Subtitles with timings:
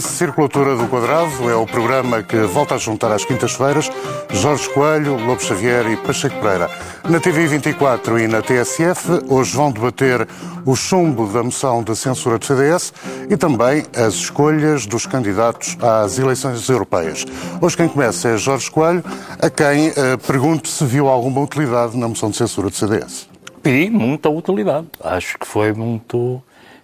[0.00, 3.90] Circulatura do Quadrado é o programa que volta a juntar às quintas-feiras
[4.30, 6.70] Jorge Coelho, Lobo Xavier e Pacheco Pereira.
[7.08, 10.26] Na TV 24 e na TSF, hoje vão debater
[10.64, 12.92] o chumbo da moção de censura do CDS
[13.28, 17.24] e também as escolhas dos candidatos às eleições europeias.
[17.60, 19.02] Hoje quem começa é Jorge Coelho,
[19.40, 23.28] a quem eh, pergunto se viu alguma utilidade na moção de censura do CDS.
[23.64, 24.86] Vi muita utilidade.
[25.02, 26.42] Acho que foi muito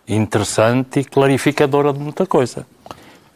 [0.09, 2.67] interessante e clarificadora de muita coisa.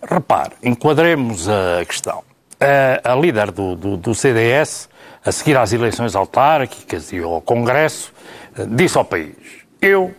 [0.02, 2.22] Repare, enquadremos a questão.
[2.60, 4.88] A, a líder do, do, do, CDS,
[5.24, 8.12] a seguir às eleições autárquicas e ao Congresso,
[8.68, 9.34] disse ao país:
[9.80, 10.14] Eu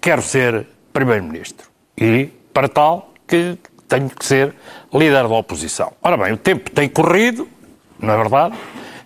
[0.00, 1.68] quero ser Primeiro-Ministro.
[1.96, 4.54] E, para tal, que tenho que ser
[4.92, 5.92] líder da oposição.
[6.00, 7.48] Ora bem, o tempo tem corrido,
[7.98, 8.54] não é verdade?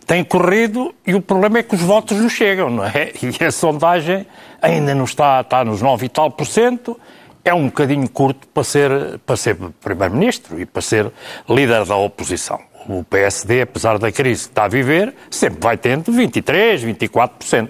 [0.07, 3.13] Tem corrido e o problema é que os votos não chegam, não é?
[3.41, 4.27] E a sondagem
[4.61, 6.99] ainda não está, está nos 9 e tal por cento,
[7.45, 11.13] é um bocadinho curto para ser, para ser Primeiro-Ministro e para ser
[11.49, 12.59] líder da oposição.
[12.89, 17.69] O PSD, apesar da crise que está a viver, sempre vai tendo 23, 24%.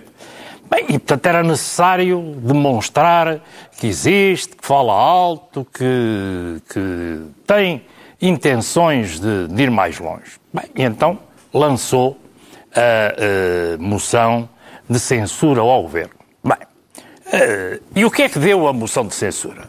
[0.71, 3.41] Bem, e portanto era necessário demonstrar
[3.79, 7.85] que existe, que fala alto, que, que tem
[8.21, 10.39] intenções de, de ir mais longe.
[10.53, 11.19] Bem, e então
[11.53, 12.19] lançou
[12.75, 14.49] a, a moção
[14.89, 16.24] de censura ao governo.
[17.35, 19.65] Uh, e o que é que deu a moção de censura?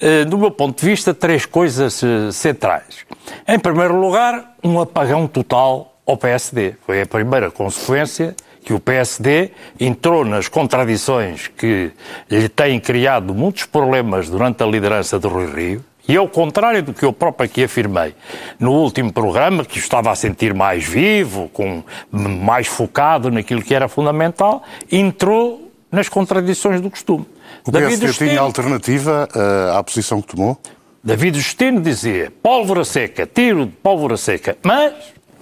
[0.00, 3.04] Uh, do meu ponto de vista, três coisas uh, centrais.
[3.46, 6.74] Em primeiro lugar, um apagão total ao PSD.
[6.86, 8.34] Foi a primeira consequência
[8.64, 11.92] que o PSD entrou nas contradições que
[12.30, 16.94] lhe têm criado muitos problemas durante a liderança do Rui Rio, e ao contrário do
[16.94, 18.14] que eu próprio aqui afirmei
[18.58, 23.88] no último programa, que estava a sentir mais vivo, com, mais focado naquilo que era
[23.88, 27.26] fundamental, entrou nas contradições do costume.
[27.64, 30.60] O PSD Justino, tinha alternativa uh, à posição que tomou?
[31.02, 34.92] David Justino dizia pólvora seca, tiro de pólvora seca, mas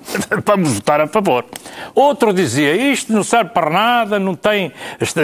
[0.44, 1.44] vamos votar a favor.
[1.94, 4.72] Outro dizia isto não serve para nada, não tem,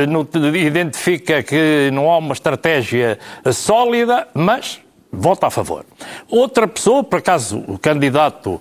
[0.08, 3.18] não identifica que não há uma estratégia
[3.52, 4.80] sólida, mas
[5.12, 5.84] vota a favor.
[6.28, 8.60] Outra pessoa, por acaso, o candidato uh,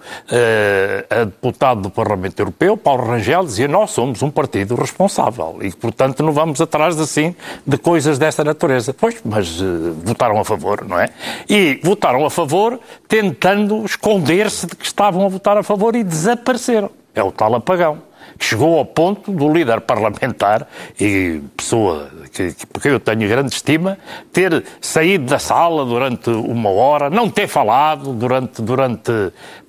[1.09, 6.23] a deputado do Parlamento Europeu, Paulo Rangel, dizia nós somos um partido responsável e, portanto,
[6.23, 8.93] não vamos atrás, assim, de coisas desta natureza.
[8.93, 11.09] Pois, mas uh, votaram a favor, não é?
[11.49, 16.89] E votaram a favor tentando esconder-se de que estavam a votar a favor e desapareceram.
[17.13, 18.07] É o tal apagão
[18.37, 20.67] que chegou ao ponto do líder parlamentar
[20.99, 23.97] e pessoa que, que, eu tenho grande estima,
[24.31, 29.11] ter saído da sala durante uma hora, não ter falado durante, durante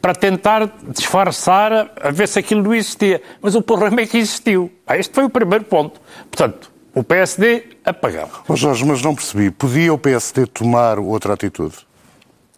[0.00, 3.20] para tentar disfarçar a ver se aquilo não existia.
[3.40, 4.70] Mas o problema é que existiu.
[4.86, 6.00] Ah, este foi o primeiro ponto.
[6.30, 8.28] Portanto, o PSD apagão.
[8.48, 9.50] Oh Jorge, mas não percebi.
[9.50, 11.87] Podia o PSD tomar outra atitude?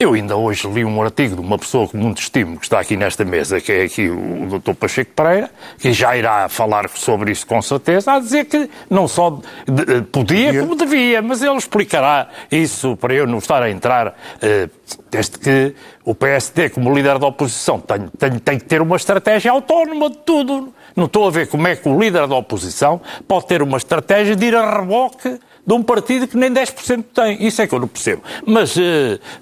[0.03, 2.97] Eu ainda hoje li um artigo de uma pessoa que muito estimo, que está aqui
[2.97, 4.73] nesta mesa, que é aqui o Dr.
[4.73, 9.29] Pacheco Pereira, que já irá falar sobre isso com certeza, a dizer que não só
[9.69, 14.71] de, podia, como devia, mas ele explicará isso para eu não estar a entrar, eh,
[15.11, 19.53] desde que o PSD, como líder da oposição, tem, tem, tem que ter uma estratégia
[19.53, 20.73] autónoma de tudo.
[20.97, 24.35] Não estou a ver como é que o líder da oposição pode ter uma estratégia
[24.35, 27.47] de ir a reboque de um partido que nem 10% tem.
[27.47, 28.23] Isso é que eu não percebo.
[28.47, 28.81] Mas uh,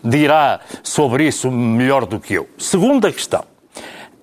[0.03, 2.49] dirá sobre isso melhor do que eu.
[2.59, 3.45] Segunda questão.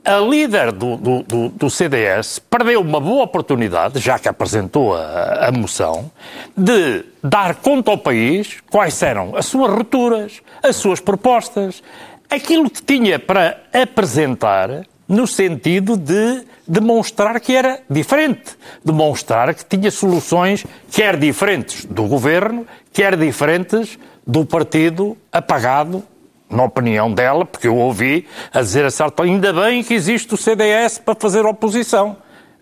[0.03, 5.47] A líder do, do, do, do CDS perdeu uma boa oportunidade, já que apresentou a,
[5.47, 6.11] a moção,
[6.55, 11.81] de dar conta ao país quais eram as suas rupturas, as suas propostas,
[12.29, 19.91] aquilo que tinha para apresentar no sentido de demonstrar que era diferente, demonstrar que tinha
[19.91, 26.03] soluções quer diferentes do governo, quer diferentes do partido apagado,
[26.49, 30.37] na opinião dela, porque eu ouvi a dizer a certa ainda bem que existe o
[30.37, 32.17] CDS para fazer oposição.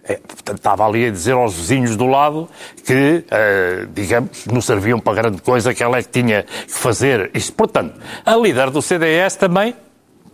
[0.06, 2.50] É, portanto, estava ali a dizer aos vizinhos do lado
[2.86, 7.32] que, uh, digamos, não serviam para grande coisa, que ela é que tinha que fazer
[7.34, 7.54] isso.
[7.54, 9.74] Portanto, a líder do CDS também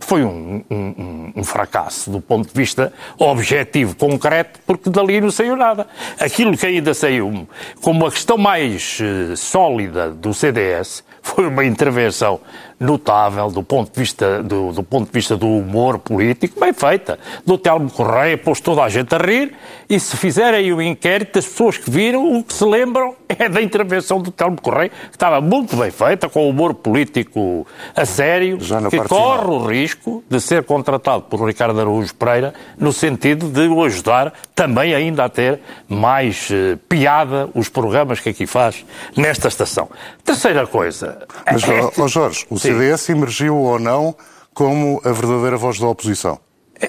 [0.06, 5.56] foi um, um, um, fracasso do ponto de vista objetivo, concreto, porque dali não saiu
[5.56, 5.86] nada.
[6.18, 7.46] Aquilo que ainda saiu
[7.80, 12.40] como a questão mais uh, sólida do CDS foi uma intervenção
[12.80, 17.18] notável do ponto de vista do, do, ponto de vista do humor político, bem feita.
[17.44, 19.54] Do Telmo Correia pôs toda a gente a rir
[19.88, 23.60] e se fizerem o inquérito, as pessoas que viram, o que se lembram é da
[23.60, 28.98] intervenção do Telmo Correia, que estava muito bem feita, com humor político a sério, que
[29.02, 29.50] corre final.
[29.50, 34.94] o risco de ser contratado por Ricardo Araújo Pereira no sentido de o ajudar também
[34.94, 38.84] ainda a ter mais uh, piada os programas que aqui faz
[39.16, 39.88] nesta estação.
[40.24, 41.26] Terceira coisa.
[41.50, 44.14] Mas, é, oh, Jorge, o CDS emergiu ou não
[44.54, 46.38] como a verdadeira voz da oposição?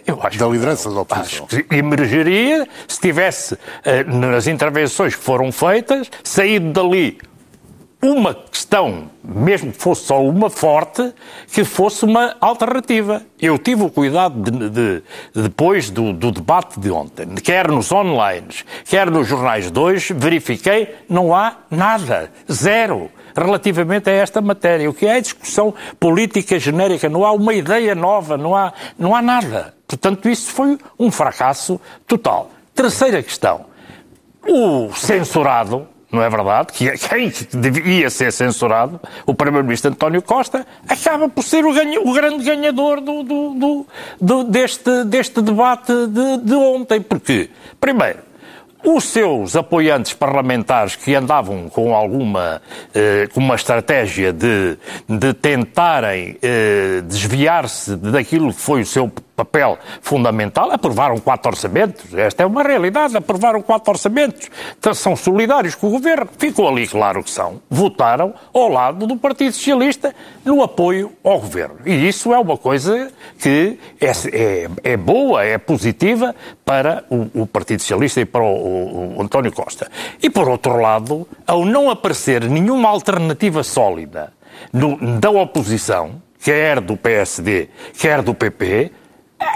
[0.06, 1.48] Eu acho da liderança da oposição.
[1.52, 7.20] Acho que emergeria se tivesse, eh, nas intervenções que foram feitas, saído dali
[8.02, 11.14] uma questão, mesmo que fosse só uma forte,
[11.52, 13.22] que fosse uma alternativa.
[13.40, 15.04] Eu tive o cuidado de, de
[15.36, 18.48] depois do, do, debate de ontem, quer nos online,
[18.86, 24.90] quer nos jornais de hoje, verifiquei, não há nada, zero relativamente a esta matéria.
[24.90, 29.22] O que é discussão política genérica, não há uma ideia nova, não há, não há
[29.22, 29.74] nada.
[29.88, 32.50] Portanto, isso foi um fracasso total.
[32.74, 33.66] Terceira questão.
[34.48, 36.74] O censurado, não é verdade?
[36.74, 42.14] Que é quem devia ser censurado, o Primeiro-Ministro António Costa, acaba por ser o, o
[42.14, 43.86] grande ganhador do, do,
[44.20, 47.02] do, deste, deste debate de, de ontem.
[47.02, 47.50] Porquê?
[47.80, 48.31] Primeiro,
[48.84, 52.62] os seus apoiantes parlamentares que andavam com alguma
[52.94, 59.12] eh, com uma estratégia de, de tentarem eh, desviar-se daquilo que foi o seu
[59.42, 62.14] papel fundamental, aprovaram quatro orçamentos.
[62.14, 63.18] Esta é uma realidade.
[63.18, 64.50] Aprovaram quatro orçamentos.
[64.78, 66.30] Então, são solidários com o governo.
[66.38, 67.62] Ficou ali claro que são.
[67.70, 70.14] Votaram ao lado do Partido Socialista
[70.46, 71.78] no apoio ao governo.
[71.86, 77.48] E isso é uma coisa que é, é, é boa, é positiva para o, o,
[77.48, 79.90] Partido Socialista e para o, o António Costa.
[80.22, 84.34] E, por outro lado, ao não aparecer nenhuma alternativa sólida
[84.72, 88.92] no, da oposição, quer do PSD, quer do PP,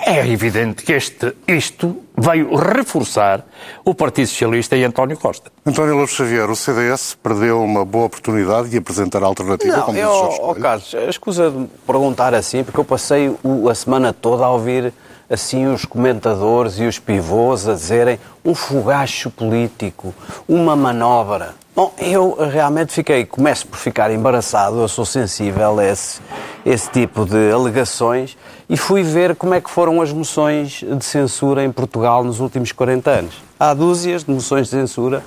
[0.06, 3.46] é evidente que este, isto veio reforçar
[3.84, 5.52] o Partido Socialista e António Costa.
[5.66, 9.98] António Lopes Xavier, o CDS perdeu uma boa oportunidade de apresentar a alternativa, Não, como
[9.98, 14.46] eu, disse oh, Carlos, escusa de perguntar assim, porque eu passei o, a semana toda
[14.46, 14.94] a ouvir
[15.30, 20.14] assim os comentadores e os pivôs a dizerem um fogacho político,
[20.48, 21.56] uma manobra.
[21.75, 26.22] Bom, eu realmente fiquei, começo por ficar embaraçado, eu sou sensível a esse,
[26.66, 28.38] esse tipo de alegações
[28.69, 32.72] e fui ver como é que foram as moções de censura em Portugal nos últimos
[32.72, 33.44] 40 anos.
[33.60, 35.22] Há dúzias de moções de censura,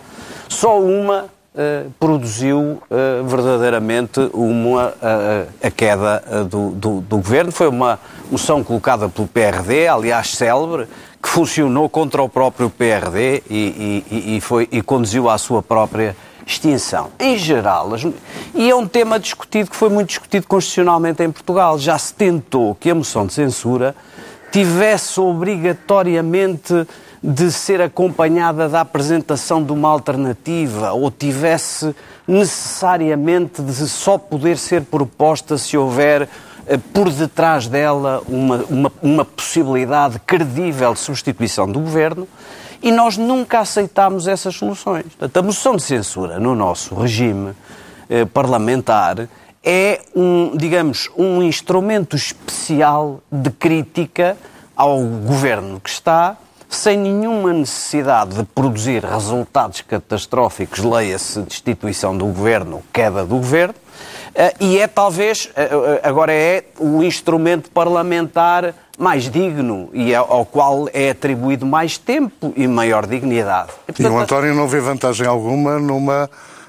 [0.48, 7.52] só uma uh, produziu uh, verdadeiramente uma, uh, a queda do, do, do, governo.
[7.52, 8.00] Foi uma
[8.30, 10.88] moção colocada pelo PRD, aliás célebre,
[11.22, 16.16] que funcionou contra o próprio PRD e, e, e, foi, e conduziu à sua própria
[16.48, 17.10] extinção.
[17.18, 18.02] Em geral, as...
[18.54, 21.78] e é um tema discutido que foi muito discutido constitucionalmente em Portugal.
[21.78, 23.94] Já se tentou que a moção de censura
[24.50, 26.86] tivesse obrigatoriamente
[27.22, 31.94] de ser acompanhada da apresentação de uma alternativa ou tivesse
[32.26, 36.28] necessariamente de só poder ser proposta se houver
[36.66, 42.26] eh, por detrás dela uma, uma, uma possibilidade credível de substituição do governo
[42.82, 45.04] e nós nunca aceitámos essas soluções.
[45.04, 47.52] Portanto, a moção de censura no nosso regime
[48.08, 49.28] eh, parlamentar
[49.62, 54.36] é um, digamos, um instrumento especial de crítica
[54.76, 56.36] ao governo que está,
[56.68, 63.74] sem nenhuma necessidade de produzir resultados catastróficos, leia-se destituição do governo, queda do governo,
[64.34, 70.44] eh, e é talvez, eh, eh, agora é o instrumento parlamentar mais digno e ao
[70.44, 73.70] qual é atribuído mais tempo e maior dignidade.
[73.86, 76.28] E, portanto, e o António não vê vantagem alguma numa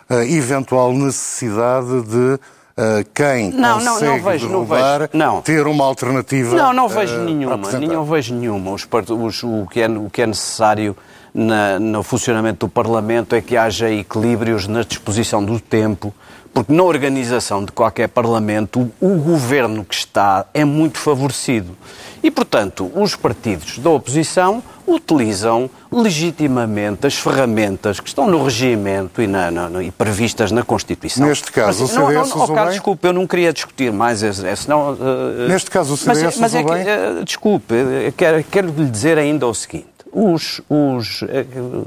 [0.09, 2.39] uh, eventual necessidade de
[2.79, 5.09] Uh, quem não, consegue não, não vejo, derrubar, não vejo.
[5.11, 5.41] Não.
[5.41, 8.71] ter uma alternativa Não, não vejo uh, nenhuma, não vejo nenhuma.
[8.71, 10.95] Os, os, o, que é, o que é necessário
[11.33, 16.13] na, no funcionamento do Parlamento é que haja equilíbrios na disposição do tempo,
[16.53, 21.75] porque na organização de qualquer Parlamento o, o governo que está é muito favorecido.
[22.21, 29.27] E, portanto, os partidos da oposição utilizam legitimamente as ferramentas que estão no regimento e,
[29.27, 31.27] na, na, e previstas na Constituição.
[31.27, 34.19] Neste caso, mas, o CDS não, não, não, oh, Desculpe, eu não queria discutir mais,
[34.57, 34.93] senão...
[34.93, 37.73] Uh, Neste caso, o CDS mas, mas é que, uh, Desculpe,
[38.17, 39.87] quero, quero lhe dizer ainda o seguinte.
[40.11, 40.61] Os...
[40.69, 41.85] os uh,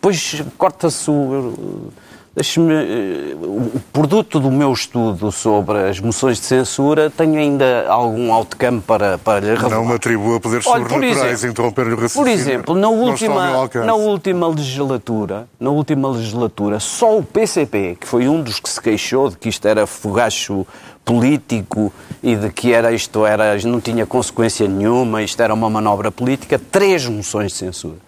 [0.00, 1.90] pois corta-se o
[2.34, 2.72] Deixe-me.
[2.74, 8.80] eh, O produto do meu estudo sobre as moções de censura tenho ainda algum outcome
[8.80, 9.70] para, para lhe revelar.
[9.76, 12.32] Não me atribua poderes Olha, por sobrenaturais, exemplo, interromper-lhe o Por raciocínio.
[12.34, 18.42] exemplo, na última, na última legislatura, na última legislatura, só o PCP, que foi um
[18.42, 20.66] dos que se queixou de que isto era fogacho
[21.04, 26.10] político e de que era isto era não tinha consequência nenhuma, isto era uma manobra
[26.10, 27.98] política, três moções de censura.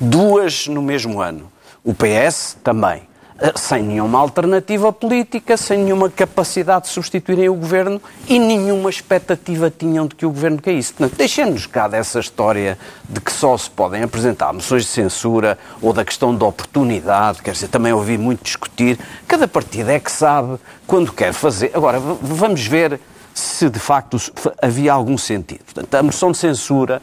[0.00, 1.50] Duas no mesmo ano.
[1.84, 3.02] O PS também.
[3.42, 9.68] Eh, Sem nenhuma alternativa política, sem nenhuma capacidade de substituírem o governo e nenhuma expectativa
[9.68, 10.92] tinham de que o governo caísse.
[10.92, 15.92] Portanto, deixemos cá dessa história de que só se podem apresentar moções de censura ou
[15.92, 18.96] da questão da oportunidade, quer dizer, também ouvi muito discutir.
[19.26, 20.56] Cada partido é que sabe
[20.86, 21.72] quando quer fazer.
[21.74, 23.00] Agora, vamos ver
[23.34, 24.18] se de facto
[24.62, 25.64] havia algum sentido.
[25.64, 27.02] Portanto, a moção de censura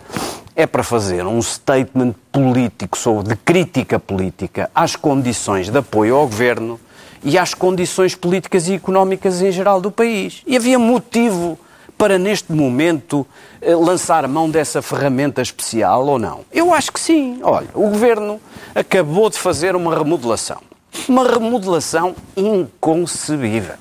[0.59, 6.27] é para fazer um statement político sobre, de crítica política às condições de apoio ao
[6.27, 6.77] governo
[7.23, 10.43] e às condições políticas e económicas em geral do país.
[10.45, 11.57] E havia motivo
[11.97, 13.25] para, neste momento,
[13.61, 16.41] eh, lançar mão dessa ferramenta especial ou não?
[16.51, 17.39] Eu acho que sim.
[17.41, 18.41] Olha, o governo
[18.75, 20.61] acabou de fazer uma remodelação.
[21.07, 23.77] Uma remodelação inconcebível.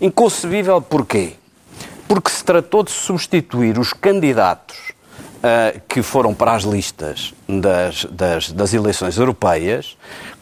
[0.00, 1.34] Inconcebível porquê?
[2.08, 4.91] Porque se tratou de substituir os candidatos
[5.42, 9.96] ah, que foram para as listas das, das, das eleições europeias,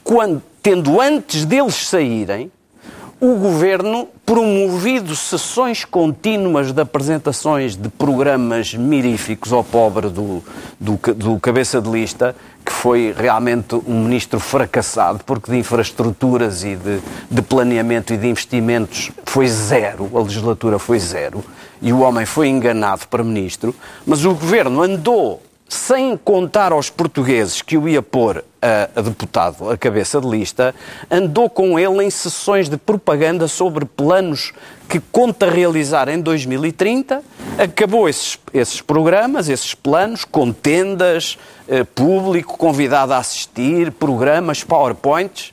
[0.05, 2.51] quando, tendo antes deles saírem,
[3.21, 10.43] o governo promovido sessões contínuas de apresentações de programas miríficos ao pobre do,
[10.81, 12.35] do, do cabeça de lista,
[12.65, 17.01] que foi realmente um ministro fracassado, porque de infraestruturas e de,
[17.31, 21.45] de planeamento e de investimentos foi zero, a legislatura foi zero,
[21.83, 23.75] e o homem foi enganado para ministro,
[24.07, 29.71] mas o governo andou sem contar aos portugueses que o ia pôr a, a deputado
[29.71, 30.75] a cabeça de lista,
[31.09, 34.53] andou com ele em sessões de propaganda sobre planos
[34.89, 37.23] que conta realizar em 2030,
[37.57, 45.53] acabou esses, esses programas, esses planos, com tendas, eh, público convidado a assistir, programas, powerpoints,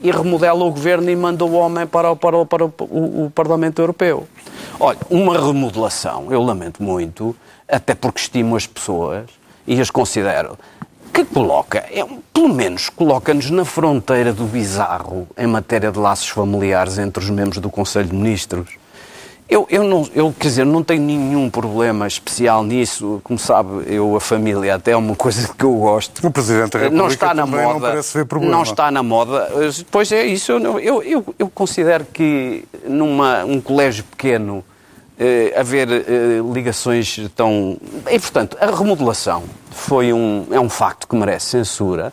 [0.00, 3.82] e remodela o governo e manda o homem para, para, para o, o- o Parlamento
[3.82, 4.26] Europeu.
[4.80, 7.36] Olha, uma remodelação, eu lamento muito,
[7.68, 9.24] até porque estimo as pessoas
[9.68, 10.58] e as considero,
[11.12, 16.96] que coloca, é, pelo menos coloca-nos na fronteira do bizarro em matéria de laços familiares
[16.96, 18.70] entre os membros do Conselho de Ministros.
[19.48, 23.20] Eu, eu, não, eu, quer dizer, não tenho nenhum problema especial nisso.
[23.24, 26.26] Como sabe, eu, a família, até é uma coisa que eu gosto.
[26.26, 27.62] O Presidente da República não está na moda.
[27.62, 28.54] não parece ver problema.
[28.54, 29.48] Não está na moda.
[29.90, 30.52] Pois é isso.
[30.52, 34.62] Eu, eu, eu, eu considero que numa um colégio pequeno
[35.18, 36.04] eh, haver eh,
[36.52, 37.76] ligações tão.
[38.10, 42.12] E, portanto, a remodelação foi um, é um facto que merece censura.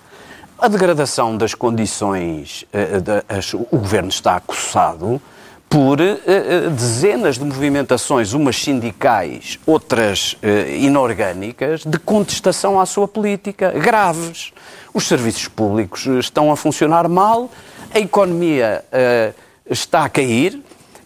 [0.58, 5.22] A degradação das condições, eh, da- as- o governo está acossado
[5.70, 13.08] por eh, eh, dezenas de movimentações, umas sindicais, outras eh, inorgânicas, de contestação à sua
[13.08, 14.54] política, graves.
[14.94, 17.50] Os serviços públicos eh, estão a funcionar mal,
[17.94, 19.34] a economia eh,
[19.70, 20.62] está a cair.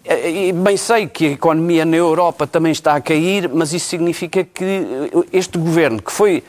[0.06, 3.88] Eh, E bem sei que a economia na Europa também está a cair, mas isso
[3.88, 6.44] significa que eh, este governo, que foi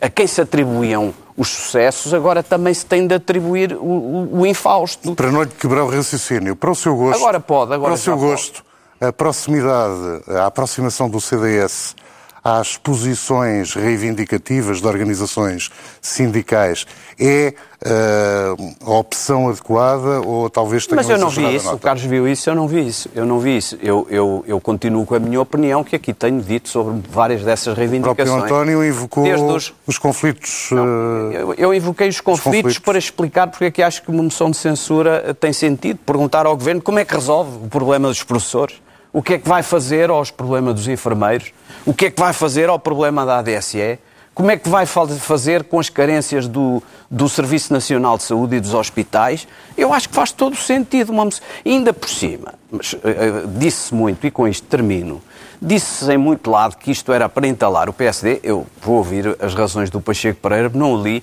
[0.00, 4.46] a quem se atribuíam os sucessos, agora também se tem de atribuir o, o, o
[4.46, 5.14] infausto.
[5.14, 7.18] Para não lhe quebrar o raciocínio, para o seu gosto.
[7.20, 8.30] Agora pode, agora Para o seu já pode.
[8.32, 8.64] gosto,
[9.00, 11.96] a proximidade, a aproximação do CDS
[12.44, 15.70] às posições reivindicativas de organizações
[16.02, 16.84] sindicais
[17.18, 22.04] é eh, a opção adequada ou talvez tenha Mas eu não vi isso, o Carlos
[22.04, 23.08] viu isso, eu não vi isso.
[23.14, 23.78] Eu não vi isso.
[23.80, 27.72] Eu, eu, eu continuo com a minha opinião, que aqui tenho dito sobre várias dessas
[27.72, 28.44] O próprio reivindicações.
[28.44, 29.24] António invocou
[29.54, 30.68] os- os conflitos.
[30.72, 32.78] eh, Eu, eu invoquei os conflitos, conflitos.
[32.78, 35.98] para explicar porque é que acho que uma moção de censura eh, tem sentido.
[36.04, 38.74] Perguntar ao Governo como é que resolve o problema dos professores,
[39.12, 41.52] o que é que vai fazer aos problemas dos enfermeiros,
[41.86, 43.98] o que é que vai fazer ao problema da ADSE,
[44.34, 48.56] como é que vai fa- fazer com as carências do, do Serviço Nacional de Saúde
[48.56, 49.46] e dos hospitais.
[49.76, 51.12] Eu acho que faz todo o sentido.
[51.12, 55.22] Moção- Ainda por cima, eh, eh, disse muito, e com isto termino,
[55.62, 58.40] Disse-se em muito lado que isto era para entalar o PSD.
[58.42, 61.22] Eu vou ouvir as razões do Pacheco Pereira, não o li.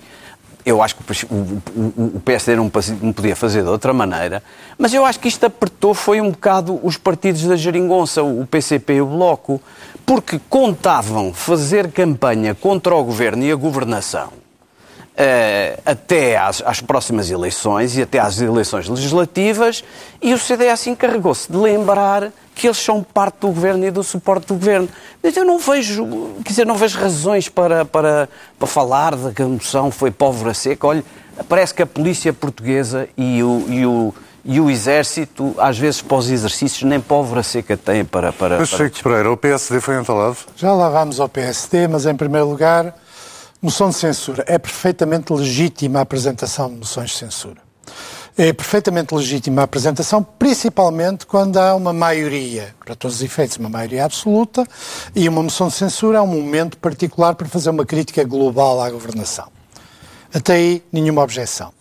[0.66, 1.04] Eu acho que
[1.76, 4.42] o PSD não podia fazer de outra maneira.
[4.80, 8.94] Mas eu acho que isto apertou foi um bocado os partidos da geringonça, o PCP
[8.96, 9.62] e o Bloco,
[10.12, 14.34] porque contavam fazer campanha contra o governo e a governação
[15.16, 19.86] eh, até às, às próximas eleições e até às eleições legislativas
[20.22, 24.48] e o CDS encarregou-se de lembrar que eles são parte do governo e do suporte
[24.48, 24.90] do governo.
[25.24, 26.06] Mas eu não vejo,
[26.44, 28.28] quer dizer, não vejo razões para, para,
[28.60, 30.88] para falar de que a moção foi pólvora seca.
[30.88, 31.06] Olha,
[31.48, 36.18] Parece que a polícia portuguesa e o, e o, e o exército, às vezes, para
[36.18, 38.34] os exercícios, nem pólvora seca têm para...
[38.34, 38.86] para, Mas, para...
[38.88, 40.38] Chico Pereira, o PSD foi entalado?
[40.56, 42.96] Já lá vamos ao PSD, mas em primeiro lugar,
[43.62, 44.44] moção de censura.
[44.48, 47.62] É perfeitamente legítima a apresentação de moções de censura.
[48.38, 53.70] É perfeitamente legítima a apresentação, principalmente quando há uma maioria, para todos os efeitos, uma
[53.70, 54.66] maioria absoluta,
[55.14, 58.90] e uma moção de censura é um momento particular para fazer uma crítica global à
[58.90, 59.48] governação.
[60.34, 61.74] Até aí, nenhuma objeção.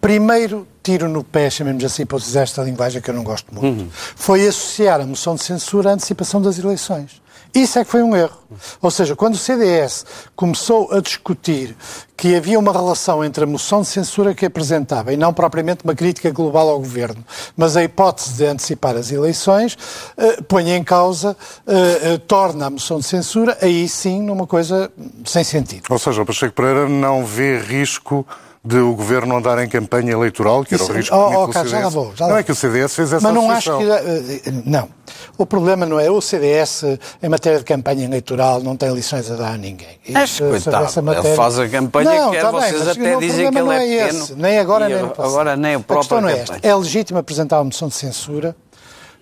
[0.00, 3.90] Primeiro tiro no pé, chamemos assim, para utilizar esta linguagem que eu não gosto muito,
[3.92, 7.22] foi associar a moção de censura à antecipação das eleições.
[7.54, 8.38] Isso é que foi um erro.
[8.80, 11.76] Ou seja, quando o CDS começou a discutir
[12.16, 15.94] que havia uma relação entre a moção de censura que apresentava e não propriamente uma
[15.94, 17.22] crítica global ao governo,
[17.54, 19.76] mas a hipótese de antecipar as eleições,
[20.16, 21.36] eh, põe em causa,
[21.66, 24.90] eh, eh, torna a moção de censura, aí sim, numa coisa
[25.26, 25.82] sem sentido.
[25.90, 28.26] Ou seja, o Pacheco Pereira não vê risco
[28.64, 31.44] de o governo andar em campanha eleitoral, que era Isso- o risco oh, que oh,
[31.44, 31.94] o Carlos, já lá CDS...
[31.94, 32.38] vou, já não vou.
[32.38, 33.84] é que o CDS fez essa Mas não acho que.
[33.90, 34.88] eh, Não.
[35.36, 36.84] O problema não é o CDS,
[37.20, 39.98] em matéria de campanha eleitoral, não tem lições a dar a ninguém.
[40.28, 43.46] Sobre coitado, essa ele faz a campanha não, que quer, bem, vocês até o dizem
[43.46, 45.82] que problema ele não é esse, pequeno, Nem agora, nem no agora- nem o A
[45.82, 46.58] questão próprio não é esta.
[46.62, 48.54] É legítimo apresentar uma moção de censura,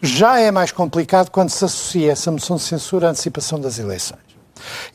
[0.02, 4.20] já é mais complicado quando se associa essa moção de censura à antecipação das eleições.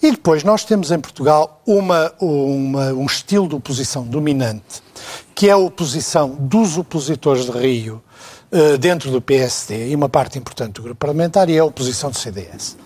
[0.01, 4.81] E depois nós temos em Portugal uma, uma- um estilo de oposição dominante,
[5.33, 8.01] que é a oposição dos opositores de Rio
[8.51, 12.09] eh, dentro do PSD e uma parte importante do grupo parlamentar, e é a oposição
[12.11, 12.77] do CDS,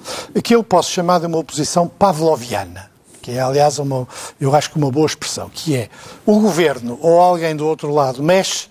[0.43, 2.89] que eu posso chamar de uma oposição pavloviana.
[3.21, 4.07] Que é, aliás, uma,
[4.39, 5.89] eu acho que uma boa expressão, que é
[6.25, 8.67] o governo ou alguém do outro lado mexe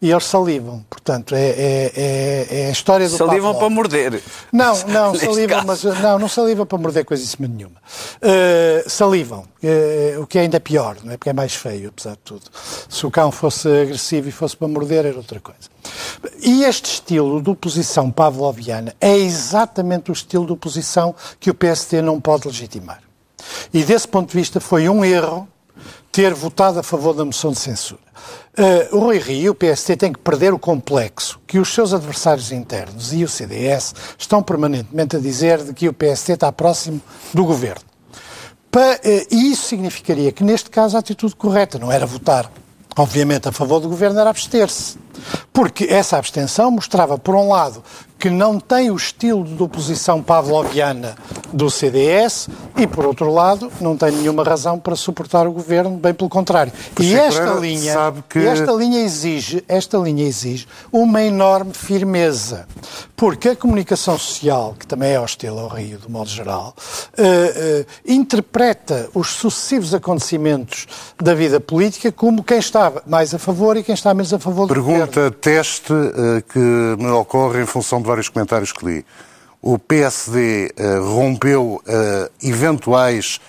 [0.00, 0.84] e eles salivam.
[0.88, 4.22] Portanto, é, é, é- é a história do Salivam para morder.
[4.52, 7.76] Não, não, salivam, mas não, não saliva para morder coisíssima nenhuma.
[8.22, 11.16] Uh, salivam, uh, o que é ainda pior, não é?
[11.16, 12.42] Porque é mais feio, apesar de tudo.
[12.88, 15.68] Se o cão fosse agressivo e fosse para morder, era outra coisa.
[16.40, 22.02] E este estilo de oposição pavloviana é exatamente o estilo de oposição que o PSD
[22.02, 23.02] não pode legitimar.
[23.72, 25.48] E desse ponto de vista foi um erro
[26.10, 28.00] ter votado a favor da moção de censura.
[28.60, 31.94] Eh, o Rui Rio e o PST têm que perder o complexo que os seus
[31.94, 37.00] adversários internos e o CDS estão permanentemente a dizer de que o PST está próximo
[37.32, 37.82] do governo.
[38.70, 42.50] Pa- eh, E isso significaria que, neste caso, a atitude correta não era votar,
[42.96, 44.98] obviamente, a favor do governo, era abster-se.
[45.52, 47.82] Porque essa abstenção mostrava, por um lado,
[48.18, 51.14] que não tem o estilo de oposição pavloviana
[51.52, 56.12] do CDS e, por outro lado, não tem nenhuma razão para suportar o governo, bem
[56.12, 56.72] pelo contrário.
[56.92, 57.94] E Pacheco esta linha,
[58.28, 62.66] que- esta linha exige, esta linha exige uma enorme firmeza,
[63.16, 66.74] porque a comunicação social, que também é hostil ao Rio, de modo geral,
[67.16, 70.86] eh, eh, interpreta os sucessivos acontecimentos
[71.22, 74.66] da vida política como quem está mais a favor e quem está menos a favor
[74.68, 75.06] do governo.
[75.08, 79.06] Pergunta teste eh, que me ocorre em função de vários comentários que li.
[79.60, 83.40] O PSD eh, rompeu eh, eventuais,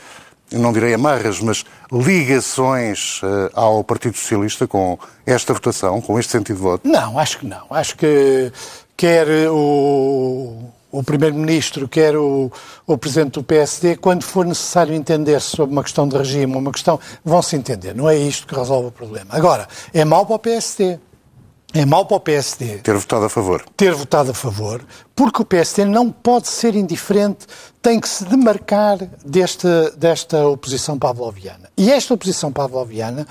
[0.51, 6.57] não direi amarras, mas ligações eh, ao Partido Socialista com esta votação, com este sentido
[6.57, 6.87] de voto?
[6.87, 7.67] Não, acho que não.
[7.69, 8.51] Acho que
[8.97, 12.51] quer o, o Primeiro-Ministro, quer o,
[12.87, 16.99] o Presidente do PSD, quando for necessário entender sobre uma questão de regime, uma questão,
[17.23, 17.93] vão se entender.
[17.95, 19.29] Não é isto que resolve o problema.
[19.29, 20.99] Agora, é mau para o PSD.
[21.73, 23.63] É mau para o PSD Ter votado a favor.
[23.77, 24.83] ter votado a favor,
[25.15, 27.45] porque o PSD não pode ser indiferente,
[27.81, 31.69] tem que se demarcar desta, desta oposição pavloviana.
[31.77, 33.25] E esta oposição pavloviana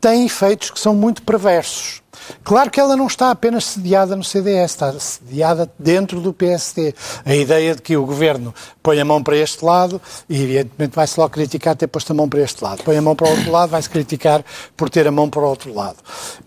[0.00, 2.02] tem efeitos que são muito perversos.
[2.44, 6.94] Claro que ela não está apenas sediada no CDS, está sediada dentro do PSD.
[7.24, 11.18] A ideia de que o governo põe a mão para este lado e, evidentemente, vai-se
[11.18, 12.82] logo criticar ter posto a mão para este lado.
[12.82, 14.44] Põe a mão para o outro lado, vai-se criticar
[14.76, 15.98] por ter a mão para o outro lado.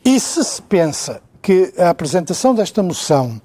[0.03, 3.39] E se se pensa que a apresentação desta moção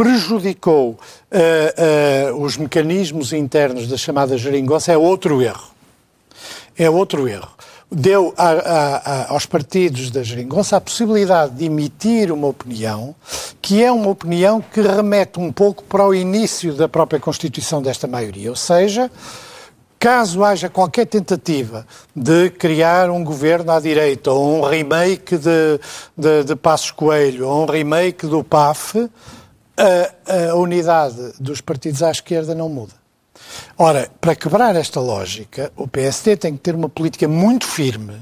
[0.00, 0.98] prejudicou
[1.30, 5.68] eh, eh, os mecanismos internos da chamada geringonça é outro erro.
[6.78, 7.50] É outro erro.
[7.92, 13.14] Deu a- a- a- aos partidos da geringonça a possibilidade de emitir uma opinião
[13.60, 18.06] que é uma opinião que remete um pouco para o início da própria constituição desta
[18.06, 18.48] maioria.
[18.48, 19.10] Ou seja,
[19.98, 21.86] caso haja qualquer tentativa
[22.16, 25.78] de criar um governo à direita ou um remake de,
[26.16, 29.10] de, de Passos Coelho ou um remake do PAF,
[29.76, 32.92] a, a unidade dos partidos à esquerda não muda.
[33.78, 38.20] Ora, para quebrar esta lógica, o PSD tem que ter uma política muito firme,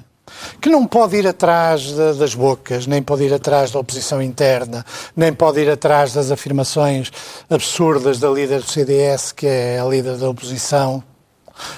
[0.61, 4.84] que não pode ir atrás da- das bocas, nem pode ir atrás da oposição interna,
[5.16, 7.11] nem pode ir atrás das afirmações
[7.50, 11.02] absurdas da líder do CDS, que é a líder da oposição,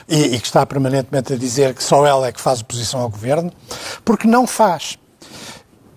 [0.07, 3.09] e, e que está permanentemente a dizer que só ela é que faz oposição ao
[3.09, 3.51] governo,
[4.05, 4.99] porque não faz.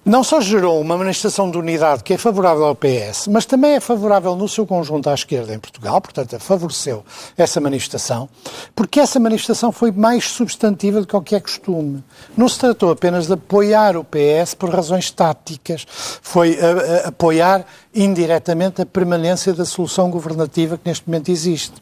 [0.06, 3.80] Não só gerou uma manifestação de unidade que é favorável ao PS, mas também é
[3.80, 7.06] favorável no seu conjunto à esquerda em Portugal, portanto, favoreceu
[7.38, 8.28] essa manifestação,
[8.76, 12.04] porque essa manifestação foi mais substantiva do que é costume.
[12.36, 15.86] Não se tratou apenas de apoiar o PS por razões táticas,
[16.22, 21.74] foi a, a, apoiar indiretamente a permanência da solução governativa que neste momento existe.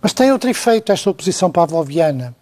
[0.00, 2.34] Mas tem outro efeito esta oposição pavloviana.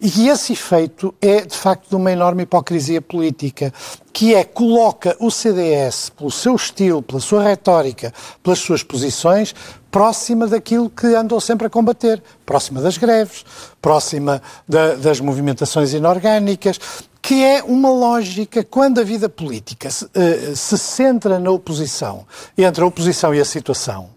[0.00, 3.72] E esse efeito é, de facto, de uma enorme hipocrisia política,
[4.12, 9.54] que é coloca o CDS, pelo seu estilo, pela sua retórica, pelas suas posições,
[9.90, 13.44] próxima daquilo que andou sempre a combater, próxima das greves,
[13.80, 16.78] próxima da, das movimentações inorgânicas,
[17.24, 22.84] que é uma lógica, quando a vida política se, uh, se centra na oposição, entre
[22.84, 24.10] a oposição e a situação,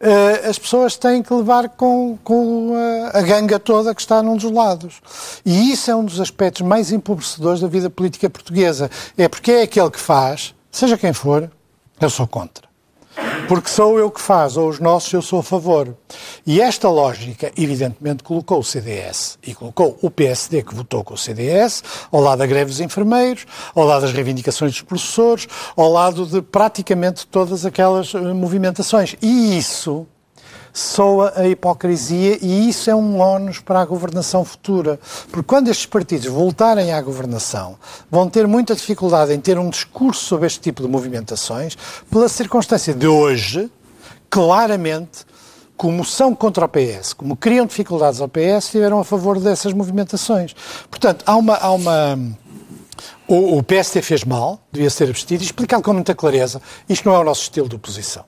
[0.00, 2.72] uh, as pessoas têm que levar com, com
[3.12, 5.02] a, a, ganga toda que está num dos lados.
[5.44, 8.90] E isso é um dos aspectos mais empobrecedores da vida política portuguesa.
[9.18, 11.50] É porque é aquele que faz, seja quem for,
[12.00, 12.69] eu sou contra.
[13.48, 15.96] Porque sou eu que faz, ou os nossos eu sou a favor.
[16.46, 21.18] E esta lógica, evidentemente, colocou o CDS e colocou o PSD, que votou com o
[21.18, 26.26] CDS, ao lado da greve dos enfermeiros, ao lado das reivindicações dos professores, ao lado
[26.26, 29.16] de praticamente todas aquelas eh, movimentações.
[29.20, 30.06] E isso
[30.72, 34.98] soa a hipocrisia e isso é um ónus para a governação futura.
[35.30, 37.76] Porque quando estes partidos voltarem à governação,
[38.10, 41.76] vão ter muita dificuldade em ter um discurso sobre este tipo de movimentações,
[42.10, 43.70] pela circunstância de hoje,
[44.28, 45.24] claramente,
[45.76, 50.54] como são contra o PS, como criam dificuldades ao PS, estiveram a favor dessas movimentações.
[50.90, 51.56] Portanto, há uma.
[51.56, 52.18] Há uma
[53.26, 57.14] o, o PST fez mal, devia ser abstido, e explicado com muita clareza, isto não
[57.14, 58.24] é o nosso estilo de oposição.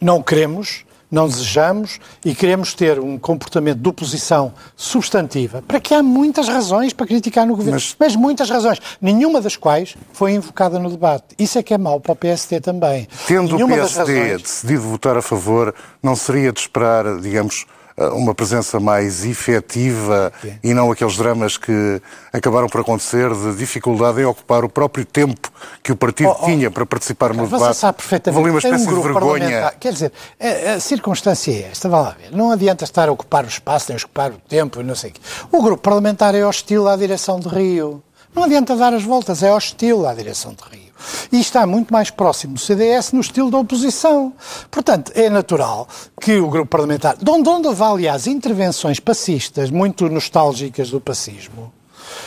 [0.00, 6.02] Não queremos não desejamos e queremos ter um comportamento de oposição substantiva, para que há
[6.02, 10.76] muitas razões para criticar no governo, mas, mas muitas razões, nenhuma das quais foi invocada
[10.78, 11.26] no debate.
[11.38, 13.06] Isso é que é mau para o PSD também.
[13.28, 14.42] Tendo nenhuma o PSD razões...
[14.42, 15.72] decidido votar a favor,
[16.02, 17.64] não seria de esperar, digamos,
[17.96, 20.58] uma presença mais efetiva Sim.
[20.64, 22.02] e não aqueles dramas que
[22.32, 25.50] acabaram por acontecer de dificuldade em ocupar o próprio tempo
[25.82, 27.76] que o partido oh, oh, tinha para participar no você debate.
[27.76, 28.48] sabe perfeitamente.
[28.50, 29.72] uma espécie um de vergonha.
[29.78, 32.36] Quer dizer, a, a, circunstância é esta, vá lá ver.
[32.36, 35.20] Não adianta estar a ocupar o espaço, nem ocupar o tempo, não sei o quê.
[35.52, 38.02] O grupo parlamentar é hostil à direção de Rio.
[38.34, 40.93] Não adianta dar as voltas, é hostil à direção de Rio
[41.32, 44.32] e está muito mais próximo do CDS no estilo da oposição.
[44.70, 45.88] Portanto, é natural
[46.20, 51.72] que o grupo parlamentar, de onde, onde houve, intervenções passistas muito nostálgicas do pacismo,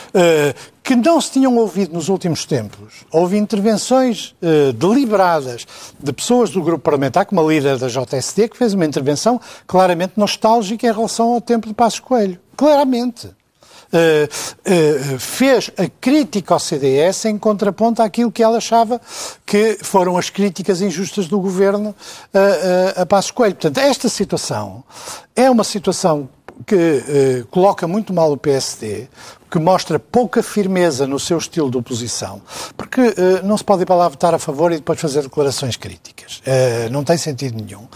[0.08, 3.04] Uh, que não se tinham ouvido nos últimos tempos.
[3.12, 5.66] Houve intervenções uh, deliberadas
[5.98, 10.14] de pessoas do grupo parlamentar, como a líder da JSD, que fez uma intervenção claramente
[10.16, 12.40] nostálgica em relação ao tempo de Passos Coelho.
[12.56, 13.30] Claramente.
[13.90, 19.00] Uh, uh, fez a crítica ao CDS em contraponto àquilo que ela achava
[19.46, 21.90] que foram as críticas injustas do governo
[22.34, 23.54] uh, a Passos Coelho.
[23.54, 24.84] Portanto, esta situação
[25.34, 26.28] é uma situação
[26.66, 29.06] que coloca muito mal o PSD,
[29.48, 32.42] que mostra pouca firmeza no seu estilo de oposição,
[32.76, 36.17] porque não se pode ir para lá votar a favor e depois fazer declarações críticas.
[36.36, 37.86] Uh, não tem sentido nenhum.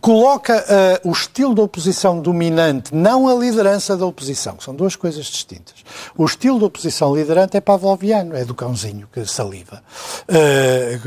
[0.00, 0.64] Coloca
[1.04, 5.74] uh, o estilo de oposição dominante, não a liderança da oposição, são duas coisas distintas.
[6.16, 9.82] O estilo de oposição liderante é pavloviano, é do cãozinho que saliva,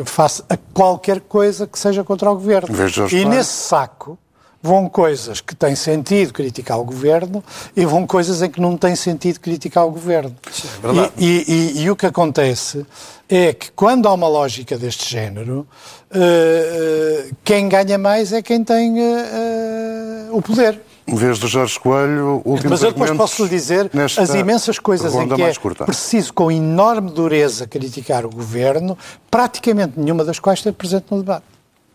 [0.05, 2.69] face a qualquer coisa que seja contra o governo.
[3.11, 4.17] E nesse saco
[4.61, 7.43] vão coisas que têm sentido criticar o governo
[7.75, 10.35] e vão coisas em que não tem sentido criticar o governo.
[10.83, 12.85] É e, e, e, e, o que acontece
[13.29, 15.67] é que quando há uma lógica deste género,
[16.11, 20.81] uh, quem ganha mais é quem tem uh, o poder.
[21.07, 23.89] Em vez do Jorge Coelho, último Mas eu depois posso lhe dizer
[24.19, 25.85] as imensas coisas em que é curta.
[25.85, 28.97] preciso, com enorme dureza, criticar o governo,
[29.31, 31.45] praticamente nenhuma das quais esteve presente no debate.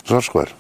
[0.02, 0.52] Jorge Coelho.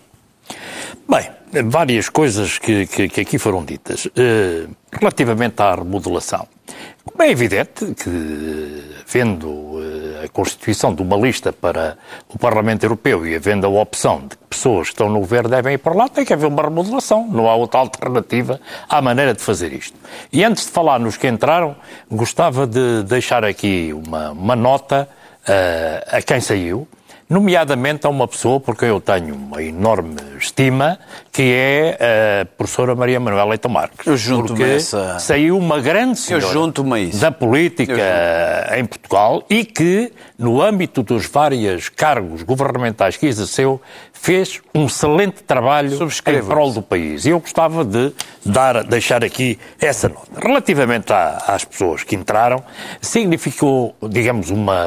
[1.08, 1.30] Bem,
[1.64, 4.06] várias coisas que, que, que aqui foram ditas.
[4.06, 6.46] Uh, relativamente à remodelação.
[7.04, 13.26] Como é evidente que, vendo uh, a constituição de uma lista para o Parlamento Europeu
[13.26, 16.08] e havendo a opção de que pessoas que estão no governo devem ir para lá,
[16.08, 17.26] tem que haver uma remodelação.
[17.28, 19.98] Não há outra alternativa à maneira de fazer isto.
[20.32, 21.76] E antes de falar nos que entraram,
[22.10, 25.08] gostava de deixar aqui uma, uma nota
[25.42, 26.86] uh, a quem saiu
[27.32, 30.98] nomeadamente a uma pessoa por quem eu tenho uma enorme estima,
[31.32, 34.06] que é a professora Maria Manuela Leitão Marques.
[34.06, 36.46] Eu junto-me porque essa- saiu uma grande senhora
[37.18, 37.94] da política
[38.78, 43.80] em Portugal e que, no âmbito dos vários cargos governamentais que exerceu,
[44.12, 45.96] fez um excelente trabalho
[46.38, 47.24] em prol do país.
[47.24, 48.12] E eu gostava de
[48.44, 50.28] dar, deixar aqui essa nota.
[50.40, 52.62] Relativamente à- às pessoas que entraram,
[53.00, 54.86] significou, digamos, uma,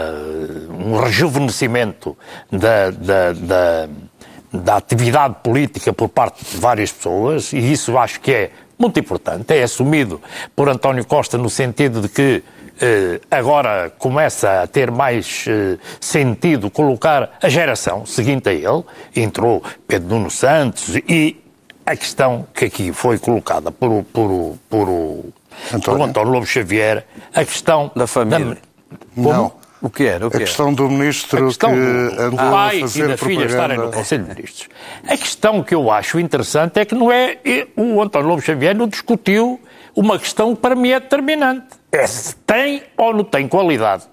[0.70, 2.18] um rejuvenescimento
[2.52, 3.90] da, da, da,
[4.54, 9.54] da atividade política por parte de várias pessoas, e isso acho que é muito importante.
[9.54, 10.22] É assumido
[10.56, 12.44] por António Costa no sentido de que
[12.82, 18.84] eh, agora começa a ter mais eh, sentido colocar a geração seguinte a ele.
[19.16, 21.42] Entrou Pedro Nuno Santos e
[21.86, 27.06] a questão que aqui foi colocada por, o- por, o- por, por António Lobo Xavier,
[27.34, 28.58] a questão Da família.
[29.16, 29.32] Como?
[29.32, 29.52] Não.
[29.82, 30.26] O que era?
[30.26, 30.46] O que A era?
[30.46, 33.78] questão do ministro A questão que do andou pai a e fazer da filha estarem
[33.78, 33.92] no.
[33.92, 34.70] Conselho de Ministros.
[35.08, 37.38] A questão que eu acho interessante é que não é
[37.76, 39.60] o António Lobo Xavier não discutiu
[39.96, 41.68] uma questão que para mim é determinante.
[41.92, 44.04] É se tem ou não tem qualidade.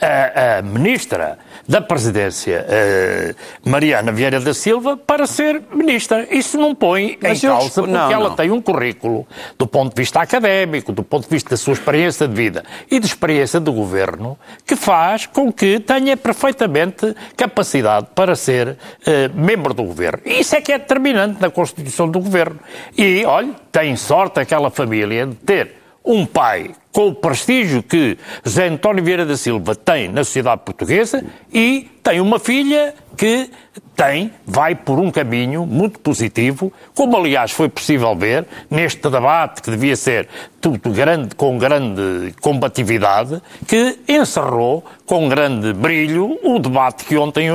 [0.00, 1.38] A, a ministra
[1.70, 3.32] da Presidência, eh,
[3.64, 6.26] Mariana Vieira da Silva, para ser ministra.
[6.28, 8.34] Isso não põe Mas em causa porque não, ela não.
[8.34, 9.24] tem um currículo
[9.56, 12.98] do ponto de vista académico, do ponto de vista da sua experiência de vida e
[12.98, 19.72] de experiência do governo, que faz com que tenha perfeitamente capacidade para ser eh, membro
[19.72, 20.22] do governo.
[20.24, 22.58] Isso é que é determinante na constituição do governo.
[22.98, 28.68] E, olha, tem sorte aquela família de ter um pai com o prestígio que José
[28.68, 33.50] António Vieira da Silva tem na sociedade portuguesa e tem uma filha que
[33.94, 39.70] tem, vai por um caminho muito positivo, como aliás foi possível ver neste debate que
[39.70, 40.26] devia ser
[40.58, 47.48] tudo grande, com grande combatividade, que encerrou com grande brilho o debate que ontem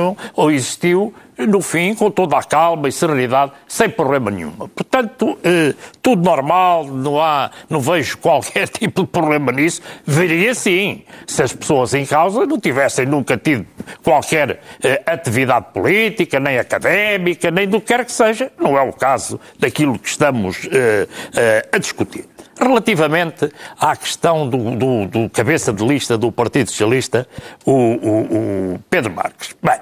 [0.50, 4.52] existiu no fim, com toda a calma e serenidade, sem problema nenhum.
[4.52, 9.82] Portanto, eh, tudo normal, não há, não vejo qualquer tipo de problema nisso.
[10.06, 13.66] Veria sim, se as pessoas em causa não tivessem nunca tido
[14.02, 18.50] qualquer eh, atividade política, nem académica, nem do que quer que seja.
[18.58, 22.24] Não é o caso daquilo que estamos eh, eh, a discutir.
[22.58, 27.28] Relativamente à questão do, do- do cabeça de lista do Partido Socialista,
[27.66, 29.54] o, o- o Pedro Marques.
[29.62, 29.78] Bem,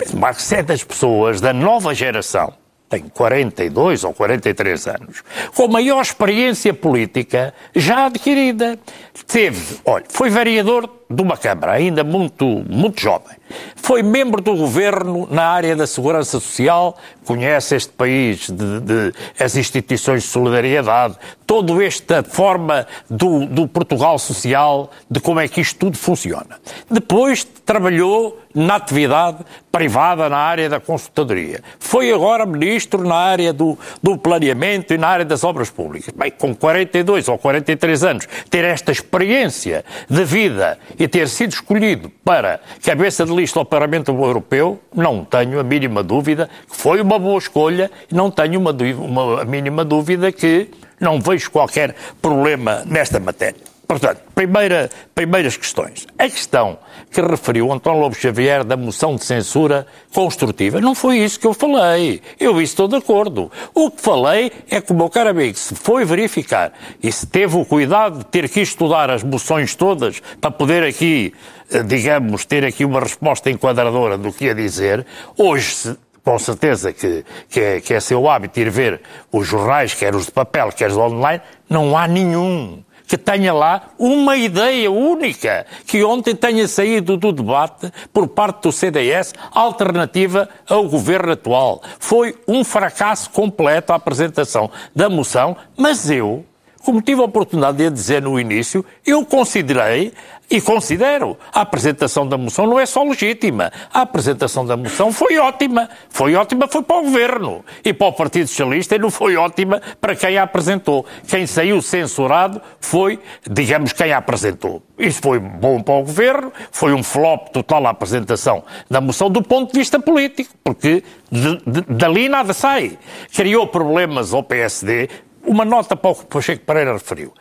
[0.00, 0.18] Pedro
[0.56, 2.54] é das pessoas da nova geração,
[2.88, 5.22] tem 42 ou 43 anos,
[5.54, 8.78] com maior experiência política já adquirida.
[9.26, 13.36] Teve, olha, foi vereador de uma Câmara, ainda muito, muito jovem.
[13.74, 19.56] Foi membro do governo na área da segurança social, conhece este país, de, de- as
[19.56, 25.76] instituições de solidariedade, toda esta forma do, do Portugal social, de como é que isto
[25.80, 26.60] tudo funciona.
[26.88, 29.38] Depois trabalhou na atividade
[29.70, 31.60] privada na área da consultadoria.
[31.78, 36.12] Foi agora ministro na área do, do planeamento e na área das obras públicas.
[36.16, 42.10] Bem, com 42 ou 43 anos, ter esta experiência de vida e ter sido escolhido
[42.22, 47.18] para cabeça de lista ao Parlamento Europeu, não tenho a mínima dúvida que foi uma
[47.18, 50.68] boa escolha e não tenho uma, uma- a mínima dúvida que
[51.00, 53.69] não vejo qualquer problema nesta matéria.
[53.90, 56.06] Portanto, primeira, primeiras questões.
[56.16, 56.78] A questão
[57.10, 61.52] que referiu António Lobo Xavier da moção de censura construtiva, não foi isso que eu
[61.52, 62.22] falei.
[62.38, 63.50] Eu estou de acordo.
[63.74, 66.72] O que falei é que o meu caro amigo, se foi verificar
[67.02, 71.34] e se teve o cuidado de ter que estudar as moções todas para poder aqui,
[71.72, 75.04] eh, digamos, ter aqui uma resposta enquadradora do que ia dizer,
[75.36, 79.00] hoje se com certeza que, que, é, que é seu hábito ir ver
[79.32, 83.90] os jornais, quer os de papel, quer os online, não há nenhum que tenha lá
[83.98, 90.88] uma ideia única que ontem tenha saído do debate por parte do CDS alternativa ao
[90.88, 91.82] governo atual.
[91.98, 96.44] Foi um fracasso completo a apresentação da moção, mas eu,
[96.84, 100.12] como tive a oportunidade de dizer no início, eu considerei
[100.50, 103.70] e considero a apresentação da moção não é só legítima.
[103.92, 105.88] A apresentação da moção foi ótima.
[106.08, 109.80] Foi ótima foi para o Governo e para o Partido Socialista e não foi ótima
[110.00, 111.06] para quem a apresentou.
[111.28, 114.82] Quem saiu censurado foi, digamos, quem a apresentou.
[114.98, 119.42] Isso foi bom para o Governo, foi um flop total a apresentação da moção do
[119.42, 122.98] ponto de vista político, porque de- de- dali nada sai.
[123.32, 125.08] Criou problemas ao PSD,
[125.46, 127.32] uma nota para o que Pacheco Pereira referiu.